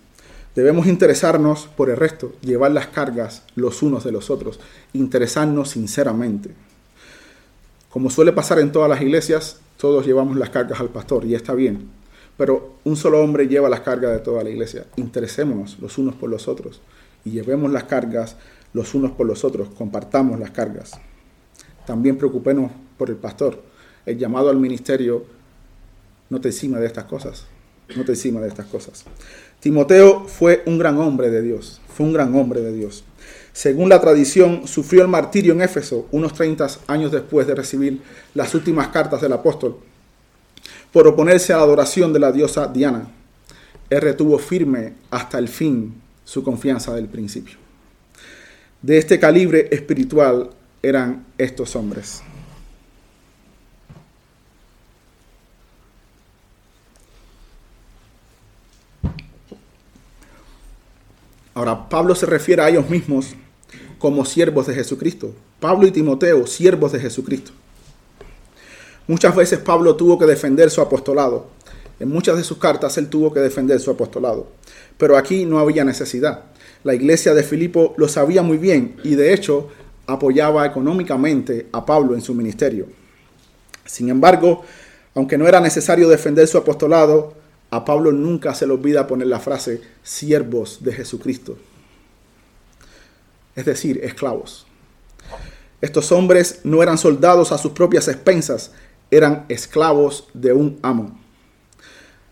Debemos 0.58 0.88
interesarnos 0.88 1.68
por 1.76 1.88
el 1.88 1.96
resto, 1.96 2.32
llevar 2.40 2.72
las 2.72 2.88
cargas 2.88 3.44
los 3.54 3.80
unos 3.80 4.02
de 4.02 4.10
los 4.10 4.28
otros, 4.28 4.58
interesarnos 4.92 5.68
sinceramente. 5.70 6.50
Como 7.90 8.10
suele 8.10 8.32
pasar 8.32 8.58
en 8.58 8.72
todas 8.72 8.90
las 8.90 9.00
iglesias, 9.00 9.60
todos 9.76 10.04
llevamos 10.04 10.36
las 10.36 10.50
cargas 10.50 10.80
al 10.80 10.88
pastor 10.88 11.24
y 11.26 11.36
está 11.36 11.54
bien. 11.54 11.90
pero 12.36 12.74
un 12.82 12.96
solo 12.96 13.22
hombre 13.22 13.46
lleva 13.46 13.68
las 13.68 13.82
cargas 13.82 14.10
de 14.10 14.18
toda 14.18 14.42
la 14.42 14.50
iglesia. 14.50 14.84
Interesémonos 14.96 15.78
los 15.78 15.96
unos 15.96 16.16
por 16.16 16.28
los 16.28 16.48
otros 16.48 16.80
y 17.24 17.30
llevemos 17.30 17.70
las 17.70 17.84
cargas 17.84 18.34
los 18.72 18.94
unos 18.94 19.12
por 19.12 19.28
los 19.28 19.44
otros, 19.44 19.68
compartamos 19.68 20.40
las 20.40 20.50
cargas. 20.50 20.98
También 21.86 22.18
preocupémonos 22.18 22.72
por 22.96 23.10
el 23.10 23.16
pastor. 23.16 23.62
El 24.04 24.18
llamado 24.18 24.50
al 24.50 24.56
ministerio 24.56 25.24
no 26.30 26.40
te 26.40 26.48
encima 26.48 26.80
de 26.80 26.86
estas 26.88 27.04
cosas, 27.04 27.46
no 27.96 28.04
te 28.04 28.12
encima 28.12 28.40
de 28.40 28.48
estas 28.48 28.66
cosas. 28.66 29.04
Timoteo 29.60 30.26
fue 30.26 30.62
un 30.66 30.78
gran 30.78 30.98
hombre 30.98 31.30
de 31.30 31.42
Dios, 31.42 31.80
fue 31.88 32.06
un 32.06 32.12
gran 32.12 32.34
hombre 32.34 32.60
de 32.60 32.72
Dios. 32.72 33.04
Según 33.52 33.88
la 33.88 34.00
tradición, 34.00 34.68
sufrió 34.68 35.02
el 35.02 35.08
martirio 35.08 35.52
en 35.52 35.62
Éfeso 35.62 36.06
unos 36.12 36.32
30 36.34 36.68
años 36.86 37.10
después 37.10 37.46
de 37.46 37.54
recibir 37.54 38.00
las 38.34 38.54
últimas 38.54 38.88
cartas 38.88 39.20
del 39.20 39.32
apóstol 39.32 39.78
por 40.92 41.06
oponerse 41.06 41.52
a 41.52 41.56
la 41.56 41.62
adoración 41.64 42.12
de 42.12 42.20
la 42.20 42.32
diosa 42.32 42.66
Diana. 42.68 43.08
Él 43.90 44.00
retuvo 44.00 44.38
firme 44.38 44.94
hasta 45.10 45.38
el 45.38 45.48
fin 45.48 45.94
su 46.24 46.42
confianza 46.42 46.94
del 46.94 47.08
principio. 47.08 47.56
De 48.80 48.98
este 48.98 49.18
calibre 49.18 49.68
espiritual 49.72 50.50
eran 50.82 51.26
estos 51.36 51.74
hombres. 51.74 52.22
Ahora, 61.58 61.88
Pablo 61.88 62.14
se 62.14 62.24
refiere 62.24 62.62
a 62.62 62.68
ellos 62.68 62.88
mismos 62.88 63.34
como 63.98 64.24
siervos 64.24 64.68
de 64.68 64.74
Jesucristo. 64.74 65.34
Pablo 65.58 65.88
y 65.88 65.90
Timoteo, 65.90 66.46
siervos 66.46 66.92
de 66.92 67.00
Jesucristo. 67.00 67.50
Muchas 69.08 69.34
veces 69.34 69.58
Pablo 69.58 69.96
tuvo 69.96 70.20
que 70.20 70.26
defender 70.26 70.70
su 70.70 70.80
apostolado. 70.80 71.48
En 71.98 72.10
muchas 72.10 72.36
de 72.36 72.44
sus 72.44 72.58
cartas 72.58 72.96
él 72.96 73.08
tuvo 73.08 73.32
que 73.32 73.40
defender 73.40 73.80
su 73.80 73.90
apostolado. 73.90 74.46
Pero 74.98 75.16
aquí 75.16 75.46
no 75.46 75.58
había 75.58 75.82
necesidad. 75.84 76.44
La 76.84 76.94
iglesia 76.94 77.34
de 77.34 77.42
Filipo 77.42 77.92
lo 77.96 78.06
sabía 78.06 78.42
muy 78.42 78.58
bien 78.58 78.94
y 79.02 79.16
de 79.16 79.34
hecho 79.34 79.66
apoyaba 80.06 80.64
económicamente 80.64 81.66
a 81.72 81.84
Pablo 81.84 82.14
en 82.14 82.20
su 82.20 82.34
ministerio. 82.34 82.86
Sin 83.84 84.10
embargo, 84.10 84.62
aunque 85.16 85.36
no 85.36 85.48
era 85.48 85.58
necesario 85.58 86.08
defender 86.08 86.46
su 86.46 86.56
apostolado, 86.56 87.34
a 87.70 87.84
Pablo 87.84 88.12
nunca 88.12 88.54
se 88.54 88.66
le 88.66 88.72
olvida 88.72 89.06
poner 89.06 89.26
la 89.26 89.40
frase 89.40 89.82
siervos 90.02 90.78
de 90.82 90.92
Jesucristo, 90.92 91.58
es 93.54 93.64
decir, 93.64 94.00
esclavos. 94.02 94.66
Estos 95.80 96.10
hombres 96.12 96.60
no 96.64 96.82
eran 96.82 96.98
soldados 96.98 97.52
a 97.52 97.58
sus 97.58 97.72
propias 97.72 98.08
expensas, 98.08 98.72
eran 99.10 99.44
esclavos 99.48 100.28
de 100.34 100.52
un 100.52 100.78
amo. 100.82 101.18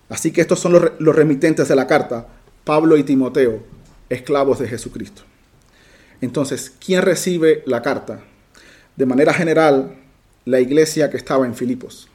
Así 0.09 0.33
que 0.33 0.41
estos 0.41 0.61
son 0.61 0.73
los, 0.73 0.93
los 0.99 1.15
remitentes 1.15 1.69
de 1.69 1.77
la 1.77 1.87
carta, 1.87 2.29
Pablo 2.65 2.97
y 2.97 3.05
Timoteo, 3.05 3.63
esclavos 4.09 4.59
de 4.59 4.69
Jesucristo. 4.69 5.23
Entonces, 6.21 6.73
¿quién 6.85 7.03
recibe 7.03 7.63
la 7.67 7.83
carta? 7.83 8.21
De 8.97 9.07
manera 9.07 9.35
general, 9.35 9.97
la 10.45 10.61
iglesia 10.61 11.11
que 11.11 11.17
estaba 11.17 11.45
en 11.45 11.55
Filipos. 11.55 12.09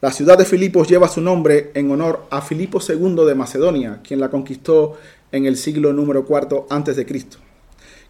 La 0.00 0.12
ciudad 0.12 0.38
de 0.38 0.44
Filipos 0.44 0.86
lleva 0.88 1.08
su 1.08 1.20
nombre 1.20 1.72
en 1.74 1.90
honor 1.90 2.28
a 2.30 2.40
Filipo 2.40 2.78
II 2.80 3.26
de 3.26 3.34
Macedonia, 3.34 3.98
quien 4.06 4.20
la 4.20 4.30
conquistó 4.30 4.96
en 5.32 5.44
el 5.44 5.56
siglo 5.56 5.92
número 5.92 6.24
cuarto 6.24 6.68
antes 6.70 6.94
de 6.94 7.04
Cristo. 7.04 7.38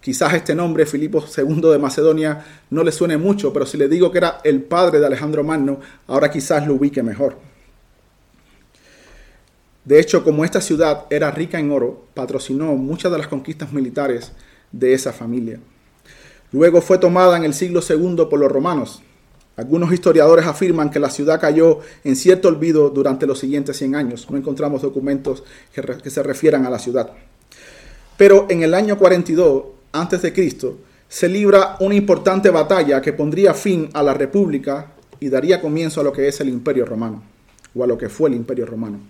Quizás 0.03 0.35
este 0.35 0.55
nombre, 0.55 0.85
Filipo 0.85 1.25
II 1.25 1.63
de 1.63 1.79
Macedonia, 1.79 2.45
no 2.69 2.85
le 2.85 2.93
suene 2.93 3.17
mucho, 3.17 3.55
pero 3.55 3.65
si 3.65 3.79
le 3.79 3.89
digo 3.89 4.13
que 4.13 4.19
era 4.19 4.41
el 4.45 4.61
padre 4.65 5.01
de 5.01 5.07
Alejandro 5.07 5.43
Magno, 5.45 5.81
ahora 6.09 6.31
quizás 6.31 6.67
lo 6.67 6.75
ubique 6.75 7.03
mejor. 7.03 7.39
De 9.87 9.99
hecho, 9.99 10.23
como 10.23 10.45
esta 10.45 10.61
ciudad 10.61 11.07
era 11.09 11.31
rica 11.31 11.59
en 11.59 11.73
oro, 11.73 12.05
patrocinó 12.13 12.75
muchas 12.75 13.11
de 13.11 13.17
las 13.17 13.29
conquistas 13.29 13.73
militares 13.73 14.33
de 14.73 14.93
esa 14.93 15.15
familia. 15.15 15.59
Luego 16.53 16.83
fue 16.83 16.99
tomada 16.99 17.39
en 17.39 17.45
el 17.45 17.55
siglo 17.55 17.81
II 17.81 18.27
por 18.29 18.39
los 18.39 18.53
romanos, 18.53 19.03
algunos 19.59 19.93
historiadores 19.93 20.47
afirman 20.47 20.89
que 20.89 21.01
la 21.01 21.11
ciudad 21.11 21.41
cayó 21.41 21.81
en 22.05 22.15
cierto 22.15 22.47
olvido 22.47 22.91
durante 22.91 23.27
los 23.27 23.41
siguientes 23.41 23.77
100 23.77 23.97
años. 23.97 24.31
No 24.31 24.37
encontramos 24.37 24.83
documentos 24.83 25.43
que, 25.73 26.11
se 26.11 26.23
refieran 26.23 26.65
a 26.65 26.71
la 26.71 26.79
ciudad. 26.79 27.11
Pero 28.17 28.47
en 28.51 28.63
el 28.63 28.73
año 28.73 28.97
42 28.97 29.65
a.C. 29.91 30.53
se 31.09 31.29
libra 31.29 31.75
una 31.81 31.97
importante 31.97 32.51
batalla 32.51 33.03
que 33.03 33.13
pondría 33.13 33.53
fin 33.53 33.91
a 33.95 34.03
la 34.05 34.15
república 34.15 34.93
y 35.19 35.29
daría 35.29 35.61
comienzo 35.61 36.03
a 36.03 36.05
lo 36.05 36.13
que 36.13 36.29
es 36.29 36.41
el 36.41 36.51
imperio 36.51 36.85
romano, 36.85 37.25
o 37.75 37.83
a 37.83 37.89
lo 37.89 37.99
que 37.99 38.09
fue 38.09 38.29
el 38.29 38.37
imperio 38.37 38.65
romano. 38.65 39.01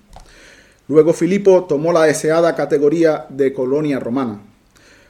Luego 0.88 1.12
Filipo 1.12 1.64
tomó 1.64 1.92
la 1.92 2.04
deseada 2.04 2.56
categoría 2.56 3.26
de 3.28 3.52
colonia 3.52 4.00
romana. 4.00 4.40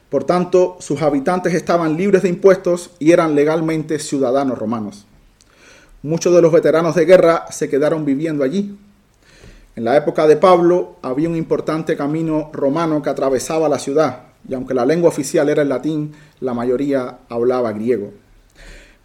Por 0.09 0.25
tanto, 0.25 0.75
sus 0.81 1.01
habitantes 1.01 1.53
estaban 1.53 1.95
libres 1.95 2.23
de 2.23 2.29
impuestos 2.29 2.91
y 2.99 3.13
eran 3.13 3.35
legalmente 3.35 3.99
ciudadanos 3.99 4.57
romanos. 4.57 5.05
Muchos 6.01 6.33
de 6.33 6.41
los 6.41 6.53
veteranos 6.53 6.95
de 6.95 7.03
guerra 7.03 7.47
se 7.51 7.67
quedaron 7.67 8.05
viviendo 8.05 8.45
allí. 8.45 8.77
En 9.75 9.83
la 9.83 9.97
época 9.97 10.27
de 10.27 10.37
Pablo 10.37 10.95
había 11.01 11.27
un 11.27 11.35
importante 11.35 11.97
camino 11.97 12.49
romano 12.53 13.01
que 13.01 13.09
atravesaba 13.09 13.67
la 13.67 13.79
ciudad, 13.79 14.23
y 14.47 14.53
aunque 14.53 14.73
la 14.73 14.85
lengua 14.85 15.09
oficial 15.09 15.49
era 15.49 15.61
el 15.61 15.67
latín, 15.67 16.13
la 16.39 16.53
mayoría 16.53 17.19
hablaba 17.27 17.73
griego. 17.73 18.13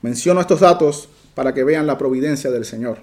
Menciono 0.03 0.41
estos 0.41 0.61
datos 0.61 1.09
para 1.35 1.53
que 1.53 1.65
vean 1.65 1.89
la 1.89 1.99
providencia 1.99 2.53
del 2.53 2.65
Señor. 2.65 2.99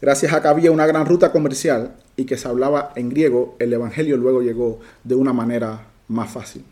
Gracias 0.00 0.32
a 0.32 0.40
que 0.40 0.48
había 0.48 0.70
una 0.70 0.86
gran 0.86 1.04
ruta 1.04 1.32
comercial 1.32 1.96
y 2.16 2.26
que 2.26 2.36
se 2.36 2.46
hablaba 2.46 2.92
en 2.94 3.10
griego, 3.10 3.56
el 3.58 3.72
Evangelio 3.72 4.16
luego 4.16 4.42
llegó 4.42 4.78
de 5.02 5.16
una 5.16 5.32
manera 5.32 5.88
más 6.06 6.30
fácil. 6.30 6.64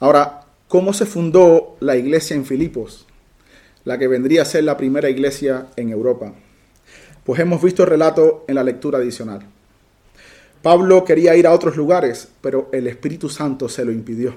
Ahora, 0.00 0.40
¿cómo 0.66 0.92
se 0.92 1.06
fundó 1.06 1.76
la 1.78 1.96
iglesia 1.96 2.34
en 2.34 2.44
Filipos? 2.44 3.07
La 3.84 3.98
que 3.98 4.08
vendría 4.08 4.42
a 4.42 4.44
ser 4.44 4.64
la 4.64 4.76
primera 4.76 5.08
iglesia 5.08 5.66
en 5.76 5.90
Europa. 5.90 6.32
Pues 7.24 7.40
hemos 7.40 7.62
visto 7.62 7.82
el 7.82 7.90
relato 7.90 8.44
en 8.48 8.54
la 8.54 8.64
lectura 8.64 8.98
adicional. 8.98 9.46
Pablo 10.62 11.04
quería 11.04 11.36
ir 11.36 11.46
a 11.46 11.52
otros 11.52 11.76
lugares, 11.76 12.28
pero 12.40 12.68
el 12.72 12.86
Espíritu 12.86 13.28
Santo 13.28 13.68
se 13.68 13.84
lo 13.84 13.92
impidió. 13.92 14.34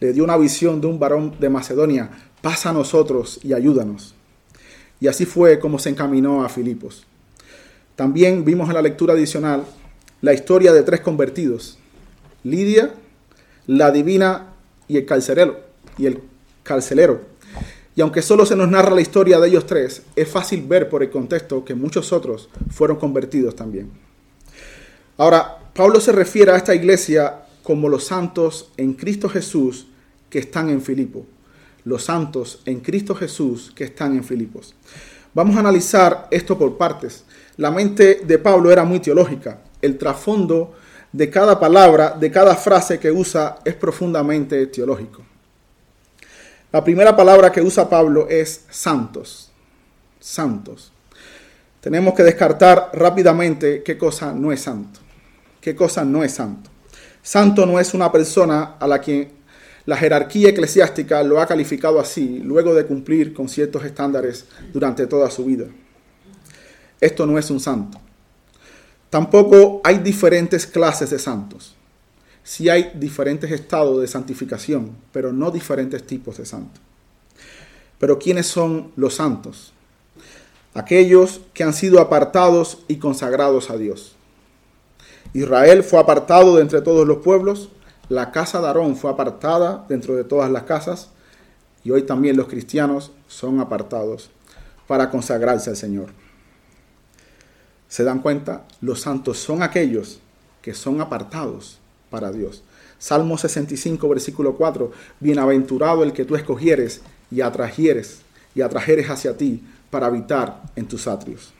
Le 0.00 0.12
dio 0.12 0.24
una 0.24 0.36
visión 0.36 0.80
de 0.80 0.88
un 0.88 0.98
varón 0.98 1.36
de 1.38 1.48
Macedonia, 1.48 2.10
pasa 2.40 2.70
a 2.70 2.72
nosotros 2.72 3.38
y 3.42 3.52
ayúdanos. 3.52 4.14
Y 5.00 5.08
así 5.08 5.24
fue 5.24 5.58
como 5.58 5.78
se 5.78 5.90
encaminó 5.90 6.44
a 6.44 6.48
Filipos. 6.48 7.06
También 7.96 8.44
vimos 8.44 8.68
en 8.68 8.74
la 8.74 8.82
lectura 8.82 9.14
adicional 9.14 9.64
la 10.20 10.32
historia 10.32 10.72
de 10.72 10.82
tres 10.82 11.00
convertidos, 11.00 11.78
Lidia, 12.44 12.94
la 13.66 13.90
divina 13.90 14.54
y 14.88 14.96
el 14.96 15.06
carcelero, 15.06 15.60
y 15.98 16.06
el 16.06 16.20
carcelero, 16.62 17.22
y 17.94 18.00
aunque 18.00 18.22
solo 18.22 18.46
se 18.46 18.56
nos 18.56 18.68
narra 18.68 18.94
la 18.94 19.00
historia 19.00 19.38
de 19.38 19.48
ellos 19.48 19.66
tres, 19.66 20.02
es 20.16 20.28
fácil 20.28 20.64
ver 20.66 20.88
por 20.88 21.02
el 21.02 21.10
contexto 21.10 21.64
que 21.64 21.74
muchos 21.74 22.12
otros 22.12 22.48
fueron 22.70 22.96
convertidos 22.96 23.54
también. 23.54 23.90
Ahora, 25.18 25.58
Pablo 25.74 26.00
se 26.00 26.12
refiere 26.12 26.52
a 26.52 26.56
esta 26.56 26.74
iglesia 26.74 27.42
como 27.62 27.88
los 27.88 28.04
santos 28.04 28.70
en 28.76 28.94
Cristo 28.94 29.28
Jesús 29.28 29.86
que 30.30 30.38
están 30.38 30.70
en 30.70 30.80
Filipo. 30.80 31.26
Los 31.84 32.04
santos 32.04 32.60
en 32.64 32.80
Cristo 32.80 33.14
Jesús 33.14 33.72
que 33.74 33.84
están 33.84 34.16
en 34.16 34.24
Filipos. 34.24 34.74
Vamos 35.34 35.56
a 35.56 35.60
analizar 35.60 36.28
esto 36.30 36.56
por 36.58 36.76
partes. 36.76 37.24
La 37.56 37.70
mente 37.70 38.22
de 38.24 38.38
Pablo 38.38 38.70
era 38.70 38.84
muy 38.84 39.00
teológica. 39.00 39.60
El 39.82 39.98
trasfondo 39.98 40.74
de 41.12 41.28
cada 41.28 41.60
palabra, 41.60 42.16
de 42.18 42.30
cada 42.30 42.54
frase 42.54 42.98
que 42.98 43.10
usa, 43.10 43.58
es 43.64 43.74
profundamente 43.74 44.66
teológico. 44.68 45.22
La 46.72 46.82
primera 46.82 47.14
palabra 47.14 47.52
que 47.52 47.60
usa 47.60 47.90
Pablo 47.90 48.26
es 48.30 48.64
santos. 48.70 49.50
Santos. 50.18 50.90
Tenemos 51.82 52.14
que 52.14 52.22
descartar 52.22 52.90
rápidamente 52.94 53.82
qué 53.82 53.98
cosa 53.98 54.32
no 54.32 54.50
es 54.52 54.62
santo. 54.62 55.00
¿Qué 55.60 55.76
cosa 55.76 56.02
no 56.02 56.24
es 56.24 56.32
santo? 56.32 56.70
Santo 57.22 57.66
no 57.66 57.78
es 57.78 57.92
una 57.92 58.10
persona 58.10 58.76
a 58.80 58.86
la 58.86 59.02
que 59.02 59.30
la 59.84 59.98
jerarquía 59.98 60.48
eclesiástica 60.48 61.22
lo 61.22 61.42
ha 61.42 61.46
calificado 61.46 62.00
así, 62.00 62.38
luego 62.38 62.74
de 62.74 62.86
cumplir 62.86 63.34
con 63.34 63.50
ciertos 63.50 63.84
estándares 63.84 64.46
durante 64.72 65.06
toda 65.06 65.28
su 65.30 65.44
vida. 65.44 65.66
Esto 67.00 67.26
no 67.26 67.38
es 67.38 67.50
un 67.50 67.60
santo. 67.60 68.00
Tampoco 69.10 69.82
hay 69.84 69.98
diferentes 69.98 70.66
clases 70.66 71.10
de 71.10 71.18
santos 71.18 71.76
sí 72.44 72.68
hay 72.68 72.92
diferentes 72.94 73.50
estados 73.50 74.00
de 74.00 74.08
santificación, 74.08 74.90
pero 75.12 75.32
no 75.32 75.50
diferentes 75.50 76.06
tipos 76.06 76.38
de 76.38 76.46
santos. 76.46 76.80
Pero 77.98 78.18
¿quiénes 78.18 78.46
son 78.46 78.92
los 78.96 79.14
santos? 79.14 79.72
Aquellos 80.74 81.40
que 81.54 81.64
han 81.64 81.72
sido 81.72 82.00
apartados 82.00 82.78
y 82.88 82.96
consagrados 82.96 83.70
a 83.70 83.76
Dios. 83.76 84.16
Israel 85.34 85.82
fue 85.82 86.00
apartado 86.00 86.56
de 86.56 86.62
entre 86.62 86.82
todos 86.82 87.06
los 87.06 87.18
pueblos, 87.18 87.68
la 88.08 88.32
casa 88.32 88.60
de 88.60 88.66
Aarón 88.66 88.96
fue 88.96 89.10
apartada 89.10 89.86
dentro 89.88 90.16
de 90.16 90.24
todas 90.24 90.50
las 90.50 90.64
casas, 90.64 91.10
y 91.84 91.90
hoy 91.90 92.02
también 92.02 92.36
los 92.36 92.48
cristianos 92.48 93.12
son 93.28 93.60
apartados 93.60 94.30
para 94.86 95.10
consagrarse 95.10 95.70
al 95.70 95.76
Señor. 95.76 96.10
¿Se 97.88 98.04
dan 98.04 98.20
cuenta? 98.20 98.64
Los 98.80 99.00
santos 99.00 99.38
son 99.38 99.62
aquellos 99.62 100.20
que 100.60 100.74
son 100.74 101.00
apartados 101.00 101.78
para 102.12 102.30
Dios. 102.30 102.62
Salmo 102.98 103.36
65, 103.36 104.08
versículo 104.08 104.54
4. 104.54 104.92
Bienaventurado 105.18 106.04
el 106.04 106.12
que 106.12 106.24
tú 106.24 106.36
escogieres 106.36 107.00
y 107.32 107.40
atrajeres 107.40 108.20
y 108.54 108.60
atrajeres 108.60 109.10
hacia 109.10 109.36
ti 109.36 109.64
para 109.90 110.06
habitar 110.06 110.62
en 110.76 110.86
tus 110.86 111.08
atrios. 111.08 111.52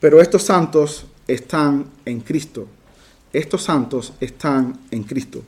Pero 0.00 0.20
estos 0.20 0.42
santos 0.42 1.04
están 1.28 1.84
en 2.04 2.20
Cristo. 2.20 2.66
Estos 3.32 3.62
santos 3.62 4.14
están 4.18 4.80
en 4.90 5.04
Cristo. 5.04 5.42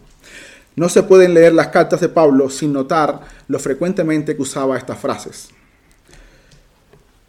No 0.77 0.89
se 0.89 1.03
pueden 1.03 1.35
leer 1.35 1.55
las 1.55 1.69
cartas 1.69 2.01
de 2.01 2.09
Pablo 2.09 2.51
sin 2.51 2.73
notar 2.73 3.23
lo 3.49 3.59
frecuentemente 3.59 4.37
que 4.37 4.43
usaba 4.43 4.77
estas 4.77 4.99
frases. 4.99 5.49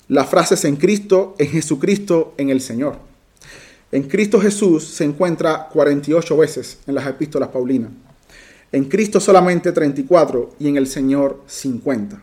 Las 0.07 0.29
frases 0.29 0.65
en 0.65 0.75
Cristo, 0.75 1.35
en 1.39 1.49
Jesucristo, 1.49 2.35
en 2.37 2.49
el 2.49 2.61
Señor. 2.61 2.97
En 3.91 4.03
Cristo 4.03 4.41
Jesús 4.41 4.83
se 4.83 5.03
encuentra 5.03 5.69
48 5.71 6.37
veces 6.37 6.79
en 6.87 6.95
las 6.95 7.07
epístolas 7.07 7.49
paulinas. 7.49 7.91
En 8.71 8.85
Cristo 8.85 9.19
solamente 9.19 9.71
34 9.71 10.55
y 10.59 10.67
en 10.67 10.77
el 10.77 10.87
Señor 10.87 11.43
50. 11.45 12.21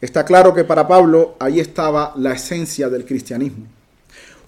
Está 0.00 0.24
claro 0.24 0.54
que 0.54 0.64
para 0.64 0.86
Pablo 0.86 1.34
ahí 1.40 1.58
estaba 1.58 2.14
la 2.16 2.32
esencia 2.32 2.88
del 2.88 3.04
cristianismo. 3.04 3.66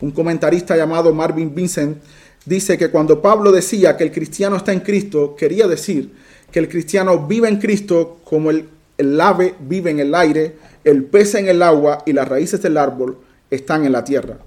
Un 0.01 0.13
comentarista 0.13 0.77
llamado 0.77 1.13
Marvin 1.13 1.55
Vincent 1.55 1.99
dice 2.47 2.79
que 2.79 2.91
cuando 2.91 3.21
Pablo 3.21 3.51
decía 3.51 3.97
que 3.97 4.05
el 4.05 4.13
cristiano 4.13 4.57
está 4.57 4.73
en 4.73 4.81
Cristo, 4.81 5.35
quería 5.37 5.67
decir 5.67 6.13
que 6.53 6.61
el 6.61 6.69
cristiano 6.69 7.27
vive 7.27 7.49
en 7.49 7.59
Cristo 7.59 8.21
como 8.25 8.51
el, 8.51 8.69
el 8.97 9.21
ave 9.21 9.55
vive 9.61 9.91
en 9.91 9.99
el 9.99 10.15
aire, 10.15 10.57
el 10.85 11.05
pez 11.05 11.35
en 11.35 11.49
el 11.49 11.63
agua 11.63 12.05
y 12.07 12.13
las 12.13 12.29
raíces 12.29 12.63
del 12.63 12.77
árbol 12.77 13.19
están 13.51 13.85
en 13.85 13.93
la 13.93 14.05
tierra. 14.05 14.39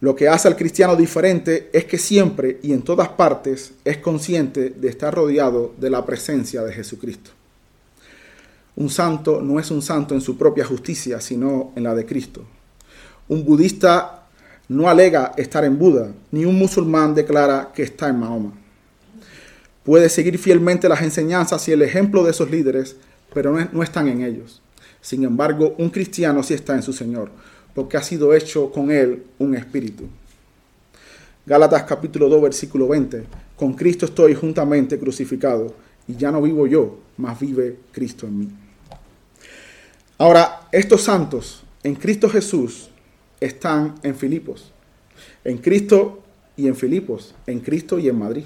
Lo 0.00 0.16
que 0.16 0.28
hace 0.28 0.48
al 0.48 0.56
cristiano 0.56 0.96
diferente 0.96 1.68
es 1.72 1.84
que 1.84 1.98
siempre 1.98 2.58
y 2.62 2.72
en 2.72 2.82
todas 2.82 3.08
partes 3.08 3.72
es 3.84 3.98
consciente 3.98 4.70
de 4.70 4.88
estar 4.88 5.14
rodeado 5.14 5.74
de 5.78 5.90
la 5.90 6.04
presencia 6.06 6.62
de 6.62 6.72
Jesucristo. 6.72 7.32
Un 8.76 8.88
santo 8.88 9.42
no 9.42 9.60
es 9.60 9.70
un 9.70 9.82
santo 9.82 10.14
en 10.14 10.22
su 10.22 10.38
propia 10.38 10.64
justicia, 10.64 11.20
sino 11.20 11.72
en 11.76 11.82
la 11.82 11.94
de 11.94 12.06
Cristo. 12.06 12.44
Un 13.28 13.44
budista 13.44 14.26
no 14.68 14.88
alega 14.88 15.32
estar 15.36 15.64
en 15.64 15.78
Buda, 15.78 16.12
ni 16.30 16.44
un 16.44 16.56
musulmán 16.56 17.14
declara 17.14 17.70
que 17.74 17.82
está 17.82 18.08
en 18.08 18.20
Mahoma. 18.20 18.52
Puede 19.84 20.08
seguir 20.08 20.38
fielmente 20.38 20.88
las 20.88 21.02
enseñanzas 21.02 21.66
y 21.68 21.72
el 21.72 21.82
ejemplo 21.82 22.22
de 22.22 22.30
esos 22.30 22.50
líderes, 22.50 22.96
pero 23.34 23.54
no, 23.72 23.82
están 23.82 24.08
en 24.08 24.22
ellos. 24.22 24.62
Sin 25.00 25.24
embargo, 25.24 25.74
un 25.78 25.90
cristiano 25.90 26.42
sí 26.42 26.54
está 26.54 26.74
en 26.74 26.82
su 26.82 26.92
Señor, 26.92 27.30
porque 27.74 27.96
ha 27.96 28.02
sido 28.02 28.34
hecho 28.34 28.70
con 28.70 28.90
él 28.90 29.24
un 29.38 29.54
espíritu. 29.54 30.08
Gálatas 31.46 31.84
capítulo 31.84 32.28
2, 32.28 32.42
versículo 32.42 32.88
20. 32.88 33.24
Con 33.56 33.74
Cristo 33.74 34.06
estoy 34.06 34.34
juntamente 34.34 34.98
crucificado, 34.98 35.74
y 36.06 36.16
ya 36.16 36.30
no 36.30 36.42
vivo 36.42 36.66
yo, 36.66 36.98
mas 37.16 37.38
vive 37.38 37.76
Cristo 37.92 38.26
en 38.26 38.38
mí. 38.38 38.48
Ahora, 40.18 40.68
estos 40.72 41.02
santos 41.02 41.62
en 41.82 41.94
Cristo 41.94 42.28
Jesús 42.28 42.90
están 43.40 43.94
en 44.02 44.14
Filipos. 44.14 44.72
En 45.44 45.58
Cristo 45.58 46.22
y 46.56 46.68
en 46.68 46.76
Filipos, 46.76 47.34
en 47.46 47.60
Cristo 47.60 47.98
y 47.98 48.08
en 48.08 48.18
Madrid. 48.18 48.44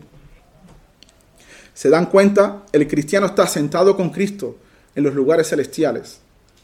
Se 1.72 1.90
dan 1.90 2.06
cuenta, 2.06 2.64
el 2.72 2.86
cristiano 2.86 3.26
está 3.26 3.46
sentado 3.46 3.96
con 3.96 4.10
Cristo 4.10 4.56
en 4.94 5.02
los 5.02 5.14
lugares 5.14 5.48
celestiales, 5.48 6.20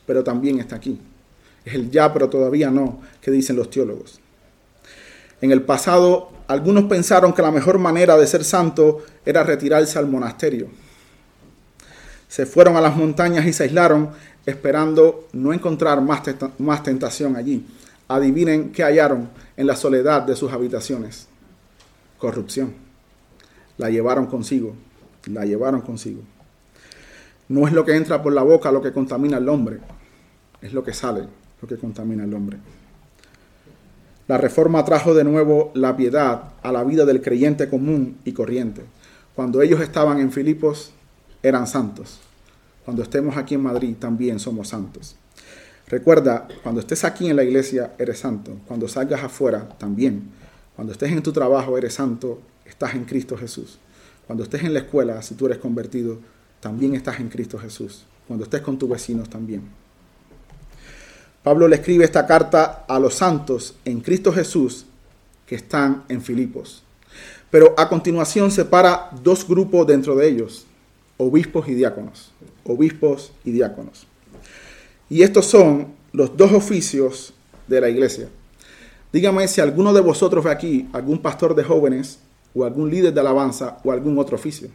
pero 0.07 0.23
también 0.23 0.61
está 0.61 0.76
aquí. 0.76 1.00
Es 1.64 1.75
el 1.75 1.90
ya, 1.90 2.12
pero 2.12 2.29
todavía 2.29 2.71
no, 2.71 3.00
que 3.21 3.31
dicen 3.31 3.57
los 3.57 3.71
teólogos. 3.71 4.21
En 5.40 5.52
el 5.52 5.62
pasado, 5.62 6.31
algunos 6.49 6.85
pensaron 6.85 7.33
que 7.33 7.43
la 7.43 7.50
mejor 7.50 7.79
manera 7.79 8.17
de 8.17 8.26
ser 8.26 8.45
santo 8.45 9.02
era 9.25 9.43
retirarse 9.43 9.99
al 9.99 10.07
monasterio. 10.07 10.68
Se 12.29 12.46
fueron 12.46 12.77
a 12.77 12.81
las 12.81 12.96
montañas 12.96 13.46
y 13.46 13.53
se 13.53 13.64
aislaron 13.64 14.11
esperando 14.46 15.29
no 15.33 15.53
encontrar 15.53 16.01
más, 16.01 16.23
más 16.59 16.83
tentación 16.83 17.37
allí. 17.37 17.66
Adivinen 18.09 18.73
qué 18.73 18.83
hallaron 18.83 19.31
en 19.57 19.66
la 19.66 19.77
soledad 19.77 20.23
de 20.23 20.37
sus 20.37 20.53
habitaciones. 20.53 21.29
Corrupción. 22.18 22.75
La 23.79 23.90
llevaron 23.90 24.27
consigo. 24.27 24.75
La 25.27 25.44
llevaron 25.44 25.81
consigo. 25.81 26.23
No 27.49 27.66
es 27.66 27.73
lo 27.73 27.85
que 27.85 27.96
entra 27.96 28.23
por 28.23 28.33
la 28.33 28.42
boca 28.42 28.70
lo 28.70 28.83
que 28.83 28.92
contamina 28.92 29.38
al 29.38 29.49
hombre, 29.49 29.79
es 30.61 30.73
lo 30.73 30.85
que 30.85 30.92
sale 30.92 31.39
lo 31.61 31.68
que 31.68 31.77
contamina 31.77 32.25
al 32.25 32.35
hombre. 32.35 32.59
La 34.29 34.38
reforma 34.38 34.85
trajo 34.85 35.12
de 35.12 35.25
nuevo 35.25 35.73
la 35.75 35.96
piedad 35.96 36.53
a 36.62 36.70
la 36.70 36.85
vida 36.85 37.05
del 37.05 37.20
creyente 37.20 37.68
común 37.68 38.18
y 38.25 38.33
corriente. 38.33 38.83
Cuando 39.35 39.61
ellos 39.61 39.81
estaban 39.81 40.20
en 40.20 40.31
Filipos, 40.31 40.92
eran 41.42 41.66
santos. 41.66 42.20
Cuando 42.85 43.03
estemos 43.03 43.37
aquí 43.37 43.55
en 43.55 43.62
Madrid, 43.62 43.96
también 43.99 44.38
somos 44.38 44.68
santos. 44.68 45.16
Recuerda, 45.88 46.46
cuando 46.62 46.81
estés 46.81 47.05
aquí 47.05 47.29
en 47.29 47.35
la 47.35 47.42
iglesia, 47.42 47.94
eres 47.99 48.20
santo. 48.20 48.57
Cuando 48.68 48.87
salgas 48.87 49.25
afuera, 49.25 49.68
también. 49.79 50.31
Cuando 50.77 50.92
estés 50.92 51.11
en 51.11 51.23
tu 51.23 51.33
trabajo, 51.33 51.77
eres 51.77 51.94
santo. 51.94 52.40
Estás 52.64 52.94
en 52.94 53.05
Cristo 53.05 53.37
Jesús. 53.37 53.79
Cuando 54.27 54.44
estés 54.44 54.62
en 54.62 54.75
la 54.75 54.81
escuela, 54.81 55.20
si 55.23 55.35
tú 55.35 55.46
eres 55.46 55.59
convertido, 55.59 56.18
también 56.61 56.94
estás 56.94 57.18
en 57.18 57.29
Cristo 57.29 57.59
Jesús. 57.59 58.05
Cuando 58.29 58.44
estés 58.44 58.61
con 58.61 58.79
tus 58.79 58.88
vecinos, 58.88 59.29
también. 59.29 59.80
Pablo 61.42 61.68
le 61.68 61.76
escribe 61.76 62.05
esta 62.05 62.26
carta 62.26 62.85
a 62.87 62.98
los 62.98 63.14
santos 63.14 63.74
en 63.85 64.00
Cristo 64.00 64.33
Jesús 64.33 64.87
que 65.46 65.55
están 65.55 66.05
en 66.09 66.20
Filipos. 66.20 66.83
Pero 67.50 67.74
a 67.76 67.88
continuación 67.88 68.50
separa 68.50 69.11
dos 69.22 69.46
grupos 69.48 69.87
dentro 69.87 70.14
de 70.14 70.29
ellos, 70.29 70.66
obispos 71.16 71.66
y 71.68 71.74
diáconos. 71.74 72.31
Obispos 72.64 73.33
y 73.44 73.53
diáconos. 73.53 74.07
Y 75.09 75.22
estos 75.22 75.46
son 75.46 75.94
los 76.12 76.37
dos 76.37 76.53
oficios 76.53 77.33
de 77.66 77.81
la 77.81 77.88
iglesia. 77.88 78.29
Dígame 79.12 79.48
si 79.48 79.61
alguno 79.61 79.92
de 79.92 80.00
vosotros 80.00 80.44
ve 80.44 80.50
aquí 80.50 80.88
algún 80.92 81.20
pastor 81.20 81.55
de 81.55 81.64
jóvenes 81.64 82.20
o 82.55 82.64
algún 82.64 82.90
líder 82.90 83.12
de 83.12 83.20
alabanza 83.20 83.79
o 83.83 83.90
algún 83.90 84.18
otro 84.18 84.37
oficio. 84.37 84.68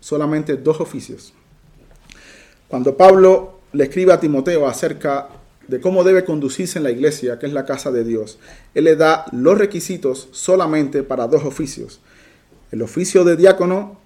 Solamente 0.00 0.56
dos 0.56 0.80
oficios. 0.80 1.32
Cuando 2.68 2.96
Pablo 2.96 3.60
le 3.72 3.84
escribe 3.84 4.12
a 4.12 4.20
Timoteo 4.20 4.66
acerca 4.66 5.28
de 5.68 5.80
cómo 5.80 6.04
debe 6.04 6.24
conducirse 6.24 6.78
en 6.78 6.84
la 6.84 6.90
iglesia, 6.90 7.38
que 7.38 7.46
es 7.46 7.52
la 7.52 7.64
casa 7.64 7.90
de 7.90 8.04
Dios, 8.04 8.38
él 8.74 8.84
le 8.84 8.96
da 8.96 9.26
los 9.32 9.58
requisitos 9.58 10.28
solamente 10.32 11.02
para 11.02 11.26
dos 11.26 11.44
oficios, 11.44 12.00
el 12.70 12.82
oficio 12.82 13.24
de 13.24 13.36
diácono 13.36 13.98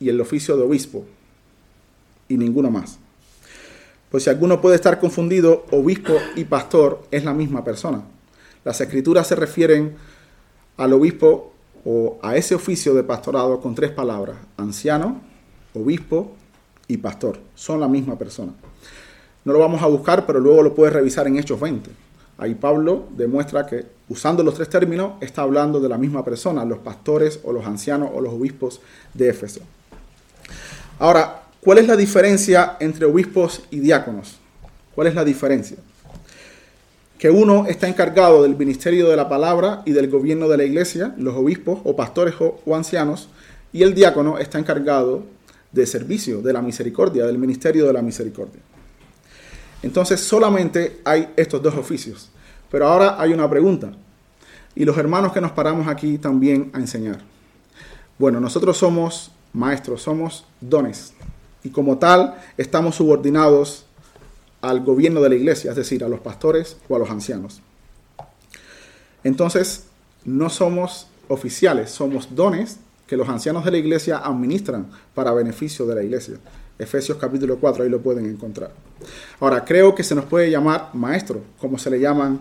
y 0.00 0.08
el 0.08 0.20
oficio 0.20 0.56
de 0.56 0.62
obispo, 0.62 1.04
y 2.28 2.36
ninguno 2.36 2.70
más. 2.70 2.98
Pues 4.10 4.24
si 4.24 4.30
alguno 4.30 4.60
puede 4.60 4.76
estar 4.76 5.00
confundido, 5.00 5.66
obispo 5.70 6.14
y 6.36 6.44
pastor 6.44 7.02
es 7.10 7.24
la 7.24 7.34
misma 7.34 7.64
persona. 7.64 8.02
Las 8.64 8.80
escrituras 8.80 9.26
se 9.26 9.36
refieren 9.36 9.96
al 10.76 10.92
obispo 10.92 11.52
o 11.84 12.18
a 12.22 12.36
ese 12.36 12.54
oficio 12.54 12.94
de 12.94 13.04
pastorado 13.04 13.60
con 13.60 13.74
tres 13.74 13.90
palabras, 13.90 14.36
anciano, 14.56 15.20
obispo 15.74 16.34
y 16.88 16.96
pastor. 16.96 17.38
Son 17.54 17.80
la 17.80 17.88
misma 17.88 18.18
persona. 18.18 18.52
No 19.44 19.52
lo 19.52 19.58
vamos 19.58 19.82
a 19.82 19.86
buscar, 19.86 20.26
pero 20.26 20.40
luego 20.40 20.62
lo 20.62 20.74
puedes 20.74 20.92
revisar 20.92 21.26
en 21.26 21.38
Hechos 21.38 21.60
20. 21.60 21.90
Ahí 22.38 22.54
Pablo 22.54 23.06
demuestra 23.16 23.64
que 23.64 23.86
usando 24.08 24.42
los 24.42 24.54
tres 24.54 24.68
términos 24.68 25.12
está 25.20 25.42
hablando 25.42 25.80
de 25.80 25.88
la 25.88 25.96
misma 25.96 26.24
persona, 26.24 26.64
los 26.64 26.78
pastores 26.78 27.40
o 27.44 27.52
los 27.52 27.64
ancianos 27.64 28.10
o 28.12 28.20
los 28.20 28.34
obispos 28.34 28.80
de 29.14 29.28
Éfeso. 29.28 29.60
Ahora, 30.98 31.42
¿cuál 31.60 31.78
es 31.78 31.86
la 31.86 31.96
diferencia 31.96 32.76
entre 32.80 33.06
obispos 33.06 33.62
y 33.70 33.80
diáconos? 33.80 34.36
¿Cuál 34.94 35.08
es 35.08 35.14
la 35.14 35.24
diferencia? 35.24 35.76
Que 37.18 37.30
uno 37.30 37.66
está 37.66 37.88
encargado 37.88 38.42
del 38.42 38.56
ministerio 38.56 39.08
de 39.08 39.16
la 39.16 39.28
palabra 39.28 39.82
y 39.86 39.92
del 39.92 40.10
gobierno 40.10 40.48
de 40.48 40.58
la 40.58 40.64
iglesia, 40.64 41.14
los 41.16 41.34
obispos 41.34 41.80
o 41.84 41.96
pastores 41.96 42.34
o, 42.40 42.60
o 42.66 42.76
ancianos, 42.76 43.28
y 43.72 43.82
el 43.82 43.94
diácono 43.94 44.38
está 44.38 44.58
encargado 44.58 45.22
de 45.76 45.86
servicio, 45.86 46.40
de 46.40 46.52
la 46.52 46.62
misericordia, 46.62 47.26
del 47.26 47.38
ministerio 47.38 47.86
de 47.86 47.92
la 47.92 48.02
misericordia. 48.02 48.60
Entonces 49.82 50.20
solamente 50.20 51.00
hay 51.04 51.28
estos 51.36 51.62
dos 51.62 51.74
oficios. 51.76 52.30
Pero 52.70 52.88
ahora 52.88 53.20
hay 53.20 53.32
una 53.32 53.48
pregunta. 53.48 53.92
Y 54.74 54.84
los 54.84 54.96
hermanos 54.96 55.32
que 55.32 55.40
nos 55.40 55.52
paramos 55.52 55.86
aquí 55.86 56.18
también 56.18 56.70
a 56.72 56.78
enseñar. 56.78 57.20
Bueno, 58.18 58.40
nosotros 58.40 58.76
somos 58.78 59.30
maestros, 59.52 60.02
somos 60.02 60.46
dones. 60.60 61.12
Y 61.62 61.70
como 61.70 61.98
tal, 61.98 62.34
estamos 62.56 62.96
subordinados 62.96 63.84
al 64.62 64.82
gobierno 64.82 65.20
de 65.20 65.28
la 65.28 65.34
iglesia, 65.34 65.70
es 65.70 65.76
decir, 65.76 66.02
a 66.02 66.08
los 66.08 66.20
pastores 66.20 66.78
o 66.88 66.96
a 66.96 66.98
los 66.98 67.10
ancianos. 67.10 67.60
Entonces, 69.22 69.84
no 70.24 70.48
somos 70.48 71.08
oficiales, 71.28 71.90
somos 71.90 72.34
dones 72.34 72.78
que 73.06 73.16
los 73.16 73.28
ancianos 73.28 73.64
de 73.64 73.70
la 73.70 73.78
iglesia 73.78 74.18
administran 74.18 74.88
para 75.14 75.32
beneficio 75.32 75.86
de 75.86 75.94
la 75.94 76.02
iglesia. 76.02 76.36
Efesios 76.78 77.16
capítulo 77.18 77.58
4, 77.58 77.84
ahí 77.84 77.90
lo 77.90 78.00
pueden 78.00 78.26
encontrar. 78.26 78.70
Ahora, 79.40 79.64
creo 79.64 79.94
que 79.94 80.02
se 80.02 80.14
nos 80.14 80.26
puede 80.26 80.50
llamar 80.50 80.90
maestro, 80.92 81.40
como 81.58 81.78
se 81.78 81.90
le 81.90 82.00
llaman 82.00 82.40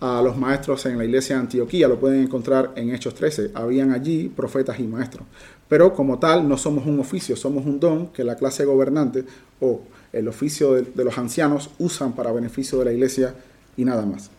a 0.00 0.20
los 0.22 0.36
maestros 0.36 0.84
en 0.86 0.98
la 0.98 1.04
iglesia 1.04 1.36
de 1.36 1.42
Antioquía, 1.42 1.88
lo 1.88 1.98
pueden 1.98 2.22
encontrar 2.22 2.72
en 2.76 2.94
Hechos 2.94 3.14
13. 3.14 3.52
Habían 3.54 3.92
allí 3.92 4.28
profetas 4.28 4.78
y 4.78 4.84
maestros. 4.84 5.26
Pero 5.68 5.94
como 5.94 6.18
tal, 6.18 6.48
no 6.48 6.56
somos 6.56 6.86
un 6.86 7.00
oficio, 7.00 7.34
somos 7.34 7.64
un 7.64 7.80
don 7.80 8.08
que 8.08 8.22
la 8.22 8.36
clase 8.36 8.64
gobernante 8.64 9.24
o 9.60 9.80
el 10.12 10.28
oficio 10.28 10.74
de, 10.74 10.82
de 10.82 11.04
los 11.04 11.16
ancianos 11.18 11.70
usan 11.78 12.12
para 12.14 12.30
beneficio 12.30 12.78
de 12.78 12.84
la 12.84 12.92
iglesia 12.92 13.34
y 13.76 13.84
nada 13.84 14.06
más. 14.06 14.30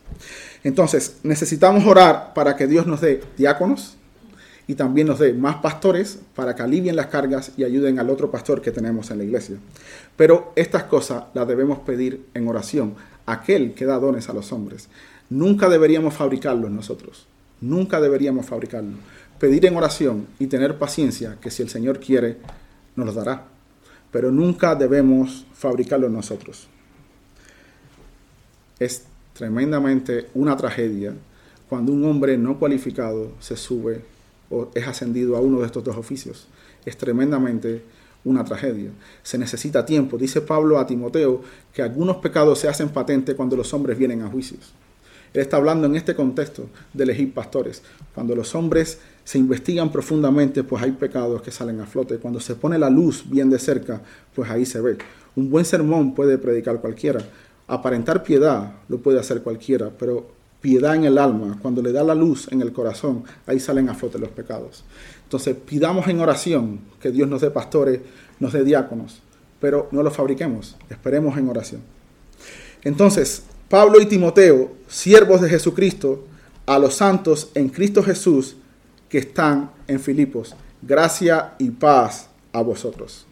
Entonces, 0.63 1.17
necesitamos 1.23 1.85
orar 1.85 2.33
para 2.33 2.55
que 2.55 2.67
Dios 2.67 2.87
nos 2.87 3.01
dé 3.01 3.21
diáconos 3.35 3.96
y 4.67 4.75
también 4.75 5.07
nos 5.07 5.19
dé 5.19 5.33
más 5.33 5.55
pastores 5.57 6.19
para 6.35 6.53
que 6.53 6.61
alivien 6.61 6.97
las 6.97 7.07
cargas 7.07 7.53
y 7.55 7.63
ayuden 7.63 7.99
al 7.99 8.09
otro 8.09 8.29
pastor 8.29 8.61
que 8.61 8.71
tenemos 8.71 9.09
en 9.09 9.19
la 9.19 9.23
iglesia. 9.23 9.55
Pero 10.17 10.51
estas 10.57 10.83
cosas 10.83 11.23
las 11.33 11.47
debemos 11.47 11.79
pedir 11.79 12.25
en 12.33 12.47
oración, 12.47 12.95
aquel 13.25 13.73
que 13.73 13.85
da 13.85 13.97
dones 13.97 14.27
a 14.29 14.33
los 14.33 14.51
hombres. 14.51 14.89
Nunca 15.29 15.69
deberíamos 15.69 16.13
fabricarlos 16.13 16.69
nosotros, 16.69 17.25
nunca 17.61 18.01
deberíamos 18.01 18.45
fabricarlos. 18.45 18.99
Pedir 19.39 19.65
en 19.67 19.77
oración 19.77 20.27
y 20.39 20.47
tener 20.47 20.77
paciencia, 20.77 21.37
que 21.39 21.51
si 21.51 21.61
el 21.61 21.69
Señor 21.69 21.99
quiere, 21.99 22.37
nos 22.95 23.05
los 23.05 23.15
dará. 23.15 23.45
Pero 24.11 24.31
nunca 24.31 24.75
debemos 24.75 25.45
fabricarlos 25.53 26.11
nosotros. 26.11 26.67
Es 28.79 29.03
tremendamente 29.33 30.27
una 30.33 30.57
tragedia 30.57 31.13
cuando 31.69 31.91
un 31.91 32.03
hombre 32.05 32.37
no 32.37 32.57
cualificado 32.57 33.31
se 33.39 33.55
sube 33.55 34.16
o 34.49 34.69
es 34.73 34.87
ascendido 34.87 35.35
a 35.35 35.41
uno 35.41 35.59
de 35.59 35.65
estos 35.65 35.83
dos 35.83 35.97
oficios. 35.97 36.47
Es 36.85 36.97
tremendamente 36.97 37.83
una 38.23 38.43
tragedia. 38.43 38.91
Se 39.23 39.37
necesita 39.37 39.85
tiempo. 39.85 40.17
Dice 40.17 40.41
Pablo 40.41 40.79
a 40.79 40.87
Timoteo 40.87 41.41
que 41.73 41.81
algunos 41.81 42.17
pecados 42.17 42.59
se 42.59 42.67
hacen 42.67 42.89
patentes 42.89 43.35
cuando 43.35 43.55
los 43.55 43.73
hombres 43.73 43.97
vienen 43.97 44.21
a 44.21 44.29
juicios. 44.29 44.73
Él 45.33 45.41
está 45.41 45.57
hablando 45.57 45.87
en 45.87 45.95
este 45.95 46.15
contexto 46.15 46.67
de 46.93 47.03
elegir 47.03 47.33
pastores. 47.33 47.83
Cuando 48.15 48.35
los 48.35 48.55
hombres 48.55 48.99
se 49.23 49.37
investigan 49.37 49.91
profundamente, 49.91 50.63
pues 50.63 50.81
hay 50.83 50.91
pecados 50.91 51.41
que 51.41 51.51
salen 51.51 51.81
a 51.81 51.85
flote. 51.85 52.17
Cuando 52.17 52.39
se 52.39 52.55
pone 52.55 52.79
la 52.79 52.89
luz 52.89 53.23
bien 53.29 53.49
de 53.49 53.59
cerca, 53.59 54.01
pues 54.33 54.49
ahí 54.49 54.65
se 54.65 54.79
ve. 54.79 54.97
Un 55.35 55.49
buen 55.49 55.65
sermón 55.65 56.15
puede 56.15 56.37
predicar 56.37 56.79
cualquiera, 56.79 57.19
Aparentar 57.67 58.23
piedad 58.23 58.75
lo 58.87 58.99
puede 58.99 59.19
hacer 59.19 59.41
cualquiera, 59.41 59.89
pero 59.89 60.31
piedad 60.61 60.95
en 60.95 61.05
el 61.05 61.17
alma, 61.17 61.57
cuando 61.61 61.81
le 61.81 61.91
da 61.91 62.03
la 62.03 62.15
luz 62.15 62.47
en 62.51 62.61
el 62.61 62.73
corazón, 62.73 63.23
ahí 63.45 63.59
salen 63.59 63.89
a 63.89 63.95
flote 63.95 64.19
los 64.19 64.29
pecados. 64.29 64.83
Entonces, 65.23 65.55
pidamos 65.55 66.07
en 66.07 66.19
oración 66.19 66.79
que 66.99 67.11
Dios 67.11 67.27
nos 67.27 67.41
dé 67.41 67.51
pastores, 67.51 68.01
nos 68.39 68.53
dé 68.53 68.63
diáconos, 68.63 69.21
pero 69.59 69.87
no 69.91 70.03
los 70.03 70.15
fabriquemos, 70.15 70.75
esperemos 70.89 71.37
en 71.37 71.49
oración. 71.49 71.81
Entonces, 72.83 73.43
Pablo 73.69 73.99
y 73.99 74.05
Timoteo, 74.05 74.71
siervos 74.87 75.41
de 75.41 75.49
Jesucristo, 75.49 76.23
a 76.65 76.79
los 76.79 76.95
santos 76.95 77.49
en 77.55 77.69
Cristo 77.69 78.03
Jesús 78.03 78.57
que 79.09 79.19
están 79.19 79.71
en 79.87 79.99
Filipos, 79.99 80.55
gracia 80.81 81.53
y 81.57 81.71
paz 81.71 82.29
a 82.51 82.61
vosotros. 82.61 83.25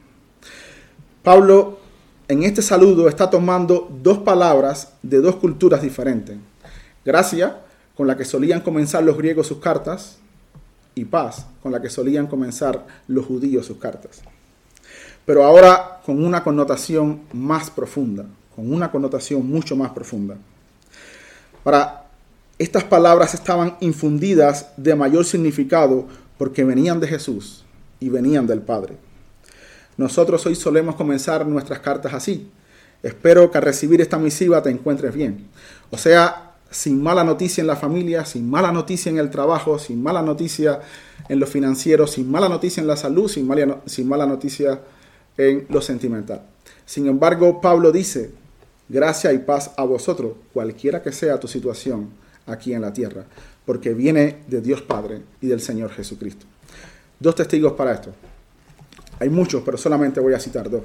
Pablo 1.21 1.79
en 2.27 2.43
este 2.43 2.61
saludo 2.61 3.07
está 3.07 3.29
tomando 3.29 3.89
dos 4.01 4.19
palabras 4.19 4.93
de 5.03 5.19
dos 5.19 5.35
culturas 5.35 5.81
diferentes. 5.81 6.37
Gracia, 7.05 7.61
con 7.95 8.07
la 8.07 8.17
que 8.17 8.25
solían 8.25 8.61
comenzar 8.61 9.03
los 9.03 9.17
griegos 9.17 9.47
sus 9.47 9.59
cartas, 9.59 10.17
y 10.95 11.05
paz, 11.05 11.45
con 11.61 11.71
la 11.71 11.81
que 11.81 11.89
solían 11.89 12.27
comenzar 12.27 12.85
los 13.07 13.25
judíos 13.25 13.65
sus 13.65 13.77
cartas. 13.77 14.21
Pero 15.25 15.43
ahora 15.43 16.01
con 16.05 16.23
una 16.23 16.43
connotación 16.43 17.21
más 17.33 17.69
profunda, 17.69 18.25
con 18.55 18.71
una 18.73 18.89
connotación 18.89 19.45
mucho 19.45 19.75
más 19.75 19.91
profunda. 19.91 20.37
Para 21.63 22.05
estas 22.57 22.85
palabras 22.85 23.33
estaban 23.33 23.75
infundidas 23.81 24.69
de 24.77 24.95
mayor 24.95 25.25
significado 25.25 26.07
porque 26.37 26.63
venían 26.63 26.99
de 26.99 27.07
Jesús 27.07 27.65
y 27.99 28.09
venían 28.09 28.47
del 28.47 28.61
Padre. 28.61 28.95
Nosotros 29.97 30.45
hoy 30.45 30.55
solemos 30.55 30.95
comenzar 30.95 31.45
nuestras 31.45 31.79
cartas 31.79 32.13
así. 32.13 32.49
Espero 33.03 33.51
que 33.51 33.57
al 33.57 33.63
recibir 33.63 33.99
esta 33.99 34.17
misiva 34.17 34.61
te 34.61 34.69
encuentres 34.69 35.13
bien. 35.13 35.47
O 35.91 35.97
sea, 35.97 36.54
sin 36.69 37.01
mala 37.01 37.23
noticia 37.23 37.61
en 37.61 37.67
la 37.67 37.75
familia, 37.75 38.25
sin 38.25 38.49
mala 38.49 38.71
noticia 38.71 39.09
en 39.09 39.17
el 39.17 39.29
trabajo, 39.29 39.79
sin 39.79 40.01
mala 40.01 40.21
noticia 40.21 40.81
en 41.29 41.39
lo 41.39 41.47
financiero, 41.47 42.07
sin 42.07 42.29
mala 42.29 42.49
noticia 42.49 42.81
en 42.81 42.87
la 42.87 42.97
salud, 42.97 43.29
sin 43.29 43.47
mala, 43.47 44.25
noticia 44.25 44.81
en 45.37 45.65
lo 45.69 45.81
sentimental. 45.81 46.41
Sin 46.85 47.07
embargo, 47.07 47.61
Pablo 47.61 47.91
dice, 47.91 48.31
gracia 48.89 49.31
y 49.33 49.39
paz 49.39 49.71
a 49.77 49.83
vosotros, 49.83 50.33
cualquiera 50.53 51.01
que 51.01 51.11
sea 51.11 51.39
tu 51.39 51.47
situación 51.47 52.09
aquí 52.45 52.73
en 52.73 52.81
la 52.81 52.93
tierra, 52.93 53.25
porque 53.65 53.93
viene 53.93 54.43
de 54.47 54.61
Dios 54.61 54.81
Padre 54.81 55.21
y 55.41 55.47
del 55.47 55.61
Señor 55.61 55.91
Jesucristo. 55.91 56.45
Dos 57.19 57.35
testigos 57.35 57.73
para 57.73 57.93
esto. 57.93 58.13
Hay 59.19 59.29
muchos, 59.29 59.63
pero 59.63 59.77
solamente 59.77 60.19
voy 60.19 60.33
a 60.33 60.39
citar 60.39 60.69
dos. 60.69 60.83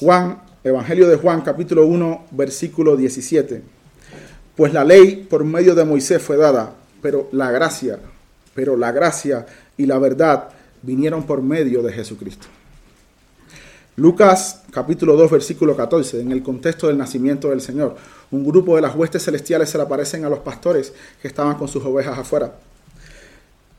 Juan, 0.00 0.42
Evangelio 0.64 1.08
de 1.08 1.16
Juan, 1.16 1.42
capítulo 1.42 1.86
1, 1.86 2.26
versículo 2.30 2.96
17. 2.96 3.81
Pues 4.62 4.72
la 4.72 4.84
ley 4.84 5.26
por 5.28 5.42
medio 5.42 5.74
de 5.74 5.84
Moisés 5.84 6.22
fue 6.22 6.36
dada, 6.36 6.72
pero 7.00 7.28
la 7.32 7.50
gracia, 7.50 7.98
pero 8.54 8.76
la 8.76 8.92
gracia 8.92 9.44
y 9.76 9.86
la 9.86 9.98
verdad 9.98 10.50
vinieron 10.82 11.24
por 11.24 11.42
medio 11.42 11.82
de 11.82 11.92
Jesucristo. 11.92 12.46
Lucas 13.96 14.62
capítulo 14.70 15.16
2 15.16 15.32
versículo 15.32 15.76
14, 15.76 16.20
en 16.20 16.30
el 16.30 16.44
contexto 16.44 16.86
del 16.86 16.96
nacimiento 16.96 17.50
del 17.50 17.60
Señor, 17.60 17.96
un 18.30 18.44
grupo 18.44 18.76
de 18.76 18.82
las 18.82 18.94
huestes 18.94 19.24
celestiales 19.24 19.68
se 19.68 19.78
le 19.78 19.82
aparecen 19.82 20.24
a 20.24 20.28
los 20.28 20.38
pastores 20.38 20.92
que 21.20 21.26
estaban 21.26 21.56
con 21.56 21.66
sus 21.66 21.84
ovejas 21.84 22.16
afuera. 22.16 22.52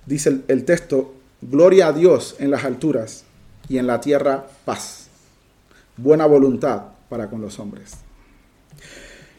Dice 0.05 0.27
el, 0.27 0.43
el 0.49 0.65
texto, 0.65 1.13
gloria 1.41 1.87
a 1.87 1.93
Dios 1.93 2.35
en 2.39 2.51
las 2.51 2.65
alturas 2.65 3.23
y 3.69 3.77
en 3.77 3.87
la 3.87 4.01
tierra 4.01 4.47
paz, 4.65 5.07
buena 5.95 6.25
voluntad 6.25 6.81
para 7.07 7.29
con 7.29 7.39
los 7.39 7.57
hombres. 7.57 8.02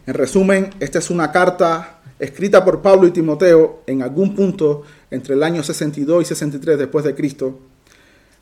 En 0.07 0.13
resumen, 0.15 0.71
esta 0.81 0.99
es 0.99 1.09
una 1.09 1.33
carta 1.33 2.01
escrita 2.19 2.63
por 2.63 2.83
Pablo 2.83 3.07
y 3.07 3.11
Timoteo 3.11 3.83
en 3.87 4.03
algún 4.03 4.35
punto 4.35 4.83
entre 5.11 5.35
el 5.35 5.43
año 5.43 5.63
62 5.63 6.23
y 6.23 6.27
63 6.27 6.79
después 6.79 7.05
de 7.07 7.15
Cristo, 7.15 7.59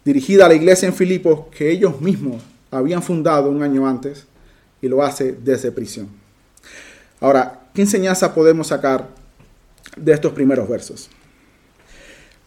dirigida 0.04 0.46
a 0.46 0.48
la 0.48 0.54
iglesia 0.54 0.88
en 0.88 0.94
Filipos 0.94 1.46
que 1.56 1.70
ellos 1.70 2.00
mismos 2.00 2.42
habían 2.72 3.02
fundado 3.02 3.48
un 3.48 3.62
año 3.62 3.86
antes 3.86 4.26
y 4.80 4.88
lo 4.88 5.04
hace 5.04 5.32
desde 5.32 5.70
prisión. 5.70 6.08
Ahora, 7.20 7.68
¿qué 7.72 7.82
enseñanza 7.82 8.34
podemos 8.34 8.66
sacar 8.66 9.08
de 9.96 10.12
estos 10.12 10.32
primeros 10.32 10.68
versos? 10.68 11.08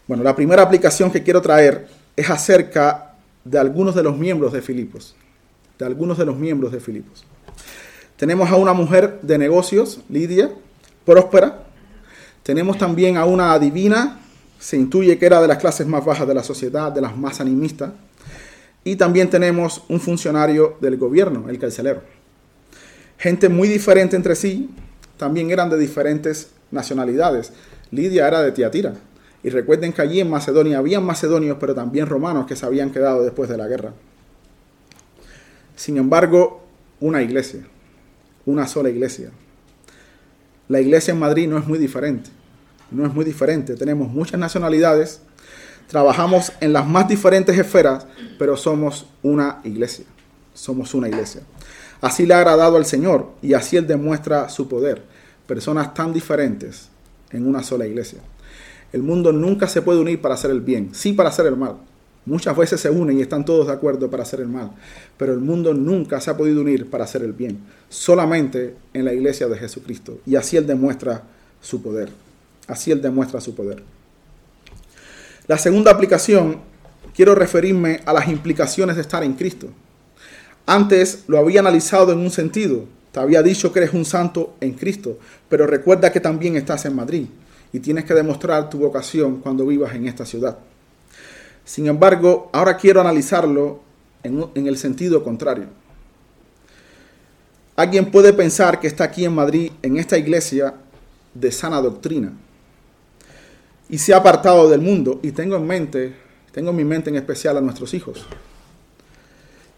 Bueno, 0.07 0.23
la 0.23 0.35
primera 0.35 0.61
aplicación 0.61 1.09
que 1.09 1.23
quiero 1.23 1.41
traer 1.41 1.87
es 2.17 2.29
acerca 2.29 3.15
de 3.45 3.57
algunos 3.57 3.95
de 3.95 4.03
los 4.03 4.17
miembros 4.17 4.51
de 4.51 4.61
Filipos. 4.61 5.15
De 5.79 5.85
algunos 5.85 6.17
de 6.17 6.25
los 6.25 6.37
miembros 6.37 6.73
de 6.73 6.81
Filipos. 6.81 7.25
Tenemos 8.17 8.49
a 8.49 8.55
una 8.55 8.73
mujer 8.73 9.19
de 9.21 9.37
negocios, 9.37 9.99
Lidia, 10.09 10.51
próspera. 11.05 11.63
Tenemos 12.43 12.77
también 12.77 13.17
a 13.17 13.25
una 13.25 13.53
adivina, 13.53 14.19
se 14.59 14.77
intuye 14.77 15.17
que 15.17 15.25
era 15.25 15.41
de 15.41 15.47
las 15.47 15.57
clases 15.57 15.85
más 15.87 16.05
bajas 16.05 16.27
de 16.27 16.33
la 16.33 16.43
sociedad, 16.43 16.91
de 16.91 17.01
las 17.01 17.17
más 17.17 17.41
animistas. 17.41 17.91
Y 18.83 18.95
también 18.95 19.29
tenemos 19.29 19.83
un 19.89 19.99
funcionario 19.99 20.77
del 20.79 20.97
gobierno, 20.97 21.49
el 21.49 21.59
carcelero. 21.59 22.03
Gente 23.17 23.49
muy 23.49 23.67
diferente 23.67 24.15
entre 24.15 24.35
sí, 24.35 24.69
también 25.17 25.49
eran 25.51 25.69
de 25.69 25.77
diferentes 25.77 26.49
nacionalidades. 26.71 27.51
Lidia 27.91 28.27
era 28.27 28.41
de 28.41 28.51
Tiatira, 28.51 28.93
y 29.43 29.49
recuerden 29.49 29.93
que 29.93 30.01
allí 30.01 30.19
en 30.19 30.29
Macedonia 30.29 30.79
habían 30.79 31.03
macedonios, 31.03 31.57
pero 31.59 31.75
también 31.75 32.07
romanos 32.07 32.47
que 32.47 32.55
se 32.55 32.65
habían 32.65 32.91
quedado 32.91 33.23
después 33.23 33.49
de 33.49 33.57
la 33.57 33.67
guerra. 33.67 33.93
Sin 35.75 35.97
embargo, 35.97 36.63
una 36.99 37.21
iglesia, 37.21 37.67
una 38.45 38.67
sola 38.67 38.89
iglesia. 38.89 39.31
La 40.67 40.81
iglesia 40.81 41.11
en 41.13 41.19
Madrid 41.19 41.47
no 41.47 41.57
es 41.57 41.67
muy 41.67 41.77
diferente, 41.77 42.29
no 42.91 43.05
es 43.05 43.13
muy 43.13 43.25
diferente. 43.25 43.75
Tenemos 43.75 44.09
muchas 44.09 44.39
nacionalidades, 44.39 45.21
trabajamos 45.87 46.51
en 46.59 46.73
las 46.73 46.87
más 46.87 47.07
diferentes 47.07 47.57
esferas, 47.57 48.07
pero 48.39 48.57
somos 48.57 49.07
una 49.21 49.61
iglesia, 49.63 50.05
somos 50.53 50.93
una 50.93 51.07
iglesia. 51.07 51.41
Así 52.01 52.25
le 52.25 52.33
ha 52.33 52.39
agradado 52.39 52.77
al 52.77 52.85
Señor 52.85 53.31
y 53.41 53.53
así 53.53 53.77
Él 53.77 53.87
demuestra 53.87 54.49
su 54.49 54.67
poder. 54.67 55.03
Personas 55.47 55.93
tan 55.93 56.13
diferentes 56.13 56.89
en 57.31 57.47
una 57.47 57.63
sola 57.63 57.85
iglesia. 57.85 58.19
El 58.91 59.03
mundo 59.03 59.31
nunca 59.31 59.67
se 59.67 59.81
puede 59.81 59.99
unir 59.99 60.21
para 60.21 60.35
hacer 60.35 60.51
el 60.51 60.61
bien, 60.61 60.93
sí 60.93 61.13
para 61.13 61.29
hacer 61.29 61.45
el 61.45 61.57
mal. 61.57 61.77
Muchas 62.25 62.57
veces 62.57 62.81
se 62.81 62.89
unen 62.89 63.19
y 63.19 63.21
están 63.21 63.45
todos 63.45 63.67
de 63.67 63.73
acuerdo 63.73 64.09
para 64.09 64.23
hacer 64.23 64.39
el 64.39 64.47
mal, 64.47 64.71
pero 65.15 65.31
el 65.31 65.39
mundo 65.39 65.73
nunca 65.75 66.19
se 66.19 66.31
ha 66.31 66.37
podido 66.37 66.61
unir 66.61 66.89
para 66.89 67.03
hacer 67.03 67.21
el 67.21 67.33
bien, 67.33 67.59
solamente 67.87 68.75
en 68.93 69.05
la 69.05 69.13
iglesia 69.13 69.47
de 69.47 69.57
Jesucristo. 69.57 70.19
Y 70.25 70.35
así 70.35 70.57
Él 70.57 70.65
demuestra 70.65 71.23
su 71.61 71.83
poder. 71.83 72.09
Así 72.67 72.91
Él 72.91 73.01
demuestra 73.01 73.39
su 73.39 73.53
poder. 73.53 73.83
La 75.47 75.59
segunda 75.59 75.91
aplicación, 75.91 76.61
quiero 77.15 77.35
referirme 77.35 78.01
a 78.05 78.13
las 78.13 78.27
implicaciones 78.27 78.95
de 78.95 79.03
estar 79.03 79.23
en 79.23 79.33
Cristo. 79.33 79.67
Antes 80.65 81.25
lo 81.27 81.37
había 81.37 81.59
analizado 81.59 82.11
en 82.11 82.19
un 82.19 82.31
sentido. 82.31 82.85
Te 83.11 83.19
había 83.19 83.43
dicho 83.43 83.71
que 83.71 83.79
eres 83.79 83.93
un 83.93 84.03
santo 84.03 84.55
en 84.59 84.73
Cristo, 84.73 85.19
pero 85.47 85.67
recuerda 85.67 86.11
que 86.11 86.19
también 86.19 86.55
estás 86.55 86.85
en 86.85 86.95
Madrid 86.95 87.27
y 87.71 87.79
tienes 87.79 88.05
que 88.05 88.15
demostrar 88.15 88.67
tu 88.69 88.79
vocación 88.79 89.41
cuando 89.41 89.67
vivas 89.67 89.93
en 89.93 90.07
esta 90.07 90.25
ciudad. 90.25 90.57
Sin 91.65 91.87
embargo, 91.87 92.49
ahora 92.53 92.77
quiero 92.77 93.01
analizarlo 93.01 93.81
en, 94.21 94.67
el 94.67 94.77
sentido 94.77 95.23
contrario. 95.23 95.65
Alguien 97.75 98.11
puede 98.11 98.33
pensar 98.33 98.79
que 98.79 98.87
está 98.87 99.03
aquí 99.03 99.25
en 99.25 99.33
Madrid, 99.33 99.71
en 99.81 99.97
esta 99.97 100.17
iglesia 100.17 100.75
de 101.33 101.51
sana 101.51 101.81
doctrina, 101.81 102.33
y 103.89 103.97
se 103.97 104.13
ha 104.13 104.17
apartado 104.17 104.69
del 104.69 104.79
mundo. 104.79 105.19
Y 105.23 105.31
tengo 105.31 105.55
en 105.55 105.65
mente, 105.65 106.15
tengo 106.51 106.69
en 106.69 106.75
mi 106.75 106.85
mente 106.85 107.09
en 107.09 107.17
especial 107.17 107.57
a 107.57 107.61
nuestros 107.61 107.93
hijos, 107.95 108.25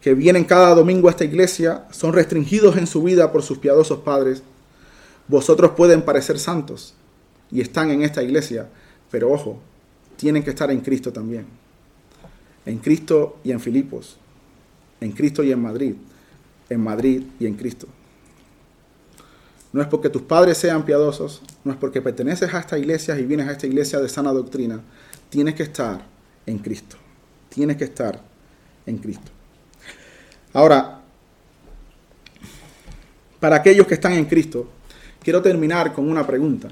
que 0.00 0.14
vienen 0.14 0.44
cada 0.44 0.74
domingo 0.74 1.08
a 1.08 1.10
esta 1.10 1.24
iglesia, 1.24 1.86
son 1.90 2.12
restringidos 2.12 2.76
en 2.76 2.86
su 2.86 3.02
vida 3.02 3.32
por 3.32 3.42
sus 3.42 3.58
piadosos 3.58 4.00
padres. 4.00 4.42
Vosotros 5.26 5.72
pueden 5.72 6.02
parecer 6.02 6.38
santos 6.38 6.94
y 7.50 7.60
están 7.60 7.90
en 7.90 8.02
esta 8.02 8.22
iglesia, 8.22 8.68
pero 9.10 9.32
ojo, 9.32 9.58
tienen 10.16 10.42
que 10.42 10.50
estar 10.50 10.70
en 10.70 10.80
Cristo 10.80 11.12
también. 11.12 11.46
En 12.68 12.78
Cristo 12.78 13.38
y 13.42 13.50
en 13.50 13.60
Filipos, 13.60 14.16
en 15.00 15.12
Cristo 15.12 15.42
y 15.42 15.50
en 15.52 15.60
Madrid 15.60 15.94
en 16.68 16.82
Madrid 16.82 17.22
y 17.38 17.46
en 17.46 17.54
Cristo. 17.54 17.86
No 19.72 19.82
es 19.82 19.88
porque 19.88 20.08
tus 20.08 20.22
padres 20.22 20.56
sean 20.56 20.84
piadosos, 20.84 21.42
no 21.64 21.72
es 21.72 21.78
porque 21.78 22.00
perteneces 22.00 22.52
a 22.52 22.60
esta 22.60 22.78
iglesia 22.78 23.18
y 23.18 23.24
vienes 23.24 23.48
a 23.48 23.52
esta 23.52 23.66
iglesia 23.66 24.00
de 24.00 24.08
sana 24.08 24.32
doctrina. 24.32 24.80
Tienes 25.28 25.54
que 25.54 25.64
estar 25.64 26.04
en 26.46 26.58
Cristo. 26.58 26.96
Tienes 27.48 27.76
que 27.76 27.84
estar 27.84 28.20
en 28.86 28.98
Cristo. 28.98 29.30
Ahora, 30.54 31.00
para 33.38 33.56
aquellos 33.56 33.86
que 33.86 33.94
están 33.94 34.12
en 34.12 34.24
Cristo, 34.24 34.70
quiero 35.22 35.42
terminar 35.42 35.92
con 35.92 36.08
una 36.08 36.26
pregunta. 36.26 36.68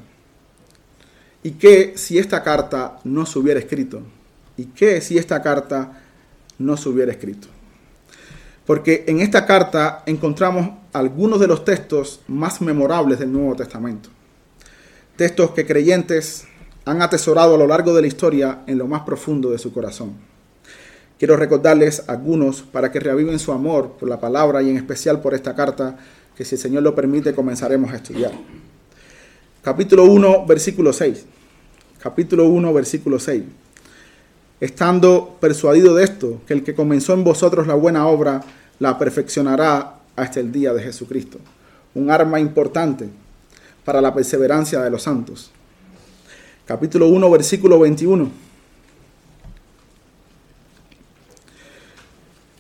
¿Y 1.43 1.53
qué 1.53 1.93
si 1.97 2.19
esta 2.19 2.43
carta 2.43 2.99
no 3.05 3.27
se 3.27 3.39
hubiera 3.39 3.61
escrito? 3.61 4.03
¿Y 4.57 4.67
qué 4.67 5.01
si 5.01 5.19
esta 5.19 5.43
carta 5.43 6.03
no 6.59 6.77
se 6.77 6.89
hubiera 6.89 7.13
escrito? 7.13 7.49
porque 8.67 9.05
en 9.07 9.21
esta 9.21 9.47
carta 9.47 10.03
encontramos 10.07 10.71
algunos 10.93 11.39
de 11.41 11.47
los 11.47 11.65
textos 11.65 12.21
más 12.27 12.61
memorables 12.61 13.21
del 13.21 13.33
Nuevo 13.33 13.55
Testamento. 13.55 14.11
Textos 15.15 15.53
que 15.53 15.65
creyentes 15.65 16.47
han 16.85 17.01
atesorado 17.01 17.55
a 17.55 17.59
lo 17.59 17.67
largo 17.67 17.95
de 17.95 18.03
la 18.03 18.09
historia 18.09 18.63
en 18.67 18.79
lo 18.79 18.87
más 18.87 19.03
profundo 19.03 19.51
de 19.51 19.59
su 19.59 19.73
corazón. 19.73 20.15
Quiero 21.19 21.37
recordarles 21.37 22.03
algunos 22.09 22.63
para 22.63 22.91
que 22.91 23.01
reaviven 23.01 23.39
su 23.39 23.53
amor 23.53 23.93
por 23.99 24.09
la 24.09 24.21
palabra 24.21 24.63
y 24.63 24.69
en 24.69 24.77
especial 24.77 25.21
por 25.23 25.33
esta 25.33 25.55
carta 25.55 25.97
que 26.37 26.45
si 26.45 26.57
el 26.57 26.61
Señor 26.61 26.83
lo 26.83 26.95
permite 26.95 27.35
comenzaremos 27.35 27.93
a 27.93 27.97
estudiar. 27.97 28.33
Capítulo 29.63 30.05
1, 30.05 30.45
versículo 30.45 30.93
6. 30.93 31.25
Capítulo 32.01 32.47
1, 32.47 32.73
versículo 32.75 33.19
6 33.19 33.43
estando 34.61 35.37
persuadido 35.41 35.95
de 35.95 36.05
esto, 36.05 36.41
que 36.47 36.55
el 36.55 36.65
que 36.65 36.75
comenzó 36.75 37.13
en 37.13 37.25
vosotros 37.25 37.67
la 37.67 37.75
buena 37.75 38.07
obra, 38.07 38.43
la 38.79 38.99
perfeccionará 38.99 39.97
hasta 40.17 40.41
el 40.41 40.53
día 40.53 40.73
de 40.73 40.83
Jesucristo. 40.83 41.39
Un 41.95 42.11
arma 42.11 42.41
importante 42.41 43.09
para 43.85 44.01
la 44.01 44.15
perseverancia 44.15 44.81
de 44.81 44.91
los 44.91 45.03
santos. 45.03 45.51
Capítulo 46.67 47.09
1, 47.09 47.31
versículo 47.31 47.79
21. 47.79 48.31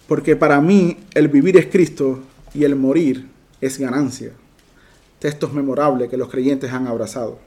Porque 0.06 0.36
para 0.36 0.60
mí 0.60 0.98
el 1.14 1.28
vivir 1.28 1.56
es 1.56 1.66
Cristo 1.66 2.20
y 2.54 2.64
el 2.64 2.76
morir 2.76 3.26
es 3.60 3.78
ganancia. 3.78 4.30
Textos 5.18 5.52
memorables 5.52 6.08
que 6.08 6.16
los 6.16 6.30
creyentes 6.30 6.70
han 6.72 6.86
abrazado. 6.86 7.38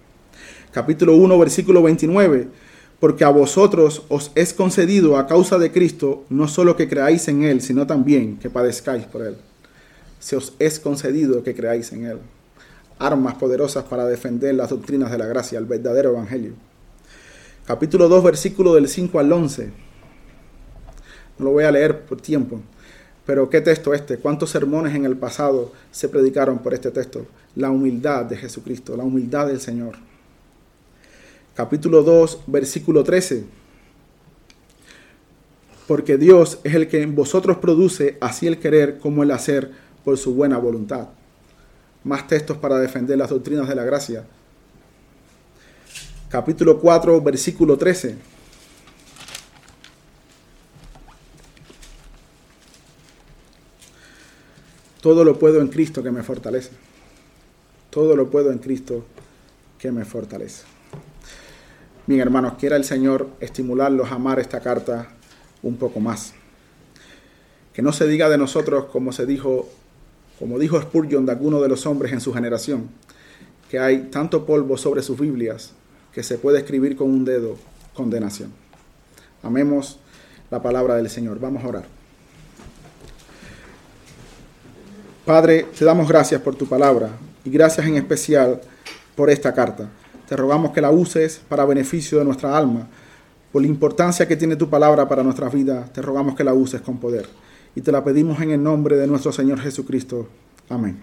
Capítulo 0.73 1.15
1, 1.15 1.39
versículo 1.39 1.81
29 1.81 2.47
porque 2.99 3.23
a 3.23 3.29
vosotros 3.29 4.03
os 4.09 4.31
es 4.35 4.53
concedido 4.53 5.17
a 5.17 5.25
causa 5.25 5.57
de 5.57 5.71
Cristo 5.71 6.25
no 6.29 6.47
solo 6.47 6.75
que 6.75 6.89
creáis 6.89 7.27
en 7.29 7.43
Él, 7.43 7.61
sino 7.61 7.87
también 7.87 8.37
que 8.37 8.49
padezcáis 8.49 9.05
por 9.05 9.21
Él. 9.21 9.37
Se 10.19 10.35
os 10.35 10.53
es 10.59 10.79
concedido 10.79 11.43
que 11.43 11.55
creáis 11.55 11.93
en 11.93 12.05
Él. 12.05 12.17
Armas 12.97 13.35
poderosas 13.35 13.85
para 13.85 14.05
defender 14.05 14.55
las 14.55 14.69
doctrinas 14.69 15.11
de 15.11 15.17
la 15.17 15.27
gracia, 15.27 15.57
el 15.57 15.65
verdadero 15.65 16.09
Evangelio. 16.09 16.53
Capítulo 17.65 18.09
2, 18.09 18.23
versículo 18.23 18.75
del 18.75 18.89
5 18.89 19.19
al 19.19 19.31
11. 19.31 19.71
No 21.37 21.45
lo 21.45 21.51
voy 21.51 21.63
a 21.63 21.71
leer 21.71 22.01
por 22.01 22.19
tiempo, 22.19 22.59
pero 23.25 23.49
¿qué 23.49 23.61
texto 23.61 23.93
este? 23.93 24.17
¿Cuántos 24.17 24.49
sermones 24.49 24.93
en 24.93 25.05
el 25.05 25.15
pasado 25.15 25.71
se 25.89 26.09
predicaron 26.09 26.59
por 26.59 26.73
este 26.73 26.91
texto? 26.91 27.25
La 27.55 27.69
humildad 27.69 28.25
de 28.25 28.35
Jesucristo, 28.35 28.97
la 28.97 29.05
humildad 29.05 29.47
del 29.47 29.61
Señor 29.61 30.09
capítulo 31.59 32.03
2, 32.03 32.43
versículo 32.47 33.03
13. 33.03 33.43
Porque 35.89 36.17
Dios 36.17 36.57
es 36.63 36.73
el 36.73 36.87
que 36.87 37.01
en 37.01 37.15
vosotros 37.15 37.57
produce 37.57 38.17
así 38.21 38.47
el 38.47 38.59
querer 38.59 38.97
como 38.99 39.23
el 39.23 39.31
hacer 39.31 39.69
por 40.05 40.17
su 40.17 40.33
buena 40.33 40.57
voluntad. 40.57 41.09
Más 42.05 42.27
textos 42.27 42.55
para 42.55 42.79
defender 42.79 43.17
las 43.17 43.31
doctrinas 43.31 43.67
de 43.67 43.75
la 43.75 43.83
gracia. 43.83 44.23
Capítulo 46.29 46.79
4, 46.79 47.19
versículo 47.19 47.77
13. 47.77 48.15
Todo 55.01 55.25
lo 55.25 55.37
puedo 55.37 55.59
en 55.59 55.67
Cristo 55.67 56.01
que 56.01 56.11
me 56.11 56.23
fortalece. 56.23 56.69
Todo 57.89 58.15
lo 58.15 58.29
puedo 58.29 58.49
en 58.49 58.59
Cristo 58.59 59.03
que 59.77 59.91
me 59.91 60.05
fortalece. 60.05 60.78
Bien, 62.09 62.21
hermanos, 62.21 62.53
quiera 62.57 62.75
el 62.75 62.85
Señor 62.85 63.29
estimularlos 63.39 64.11
a 64.11 64.15
amar 64.15 64.39
esta 64.39 64.61
carta 64.61 65.09
un 65.61 65.77
poco 65.77 65.99
más. 65.99 66.33
Que 67.71 67.83
no 67.83 67.93
se 67.93 68.07
diga 68.07 68.29
de 68.29 68.37
nosotros 68.39 68.85
como 68.85 69.11
se 69.11 69.27
dijo, 69.27 69.69
como 70.39 70.57
dijo 70.57 70.81
Spurgeon 70.81 71.27
de 71.27 71.33
alguno 71.33 71.61
de 71.61 71.69
los 71.69 71.85
hombres 71.85 72.11
en 72.11 72.19
su 72.19 72.33
generación, 72.33 72.89
que 73.69 73.77
hay 73.77 74.09
tanto 74.09 74.47
polvo 74.47 74.75
sobre 74.75 75.03
sus 75.03 75.19
Biblias 75.19 75.73
que 76.11 76.23
se 76.23 76.39
puede 76.39 76.57
escribir 76.57 76.95
con 76.95 77.11
un 77.11 77.25
dedo 77.25 77.57
condenación. 77.93 78.51
Amemos 79.43 79.99
la 80.49 80.63
palabra 80.63 80.95
del 80.95 81.11
Señor. 81.11 81.39
Vamos 81.39 81.63
a 81.63 81.67
orar. 81.67 81.85
Padre, 85.27 85.67
te 85.77 85.85
damos 85.85 86.09
gracias 86.09 86.41
por 86.41 86.55
tu 86.55 86.65
palabra 86.65 87.11
y 87.45 87.51
gracias 87.51 87.85
en 87.85 87.97
especial 87.97 88.59
por 89.15 89.29
esta 89.29 89.53
carta. 89.53 89.91
Te 90.29 90.35
rogamos 90.35 90.71
que 90.73 90.79
la 90.79 90.91
uses 90.91 91.41
para 91.49 91.65
beneficio 91.65 92.19
de 92.19 92.23
nuestra 92.23 92.55
alma. 92.55 92.87
Por 93.51 93.63
la 93.63 93.67
importancia 93.67 94.27
que 94.27 94.37
tiene 94.37 94.55
tu 94.55 94.69
palabra 94.69 95.09
para 95.09 95.23
nuestra 95.23 95.49
vida, 95.49 95.89
te 95.91 96.03
rogamos 96.03 96.35
que 96.35 96.43
la 96.43 96.53
uses 96.53 96.81
con 96.81 96.99
poder. 96.99 97.27
Y 97.75 97.81
te 97.81 97.91
la 97.91 98.03
pedimos 98.03 98.39
en 98.39 98.51
el 98.51 98.61
nombre 98.61 98.95
de 98.95 99.07
nuestro 99.07 99.31
Señor 99.31 99.59
Jesucristo. 99.59 100.27
Amén. 100.69 100.99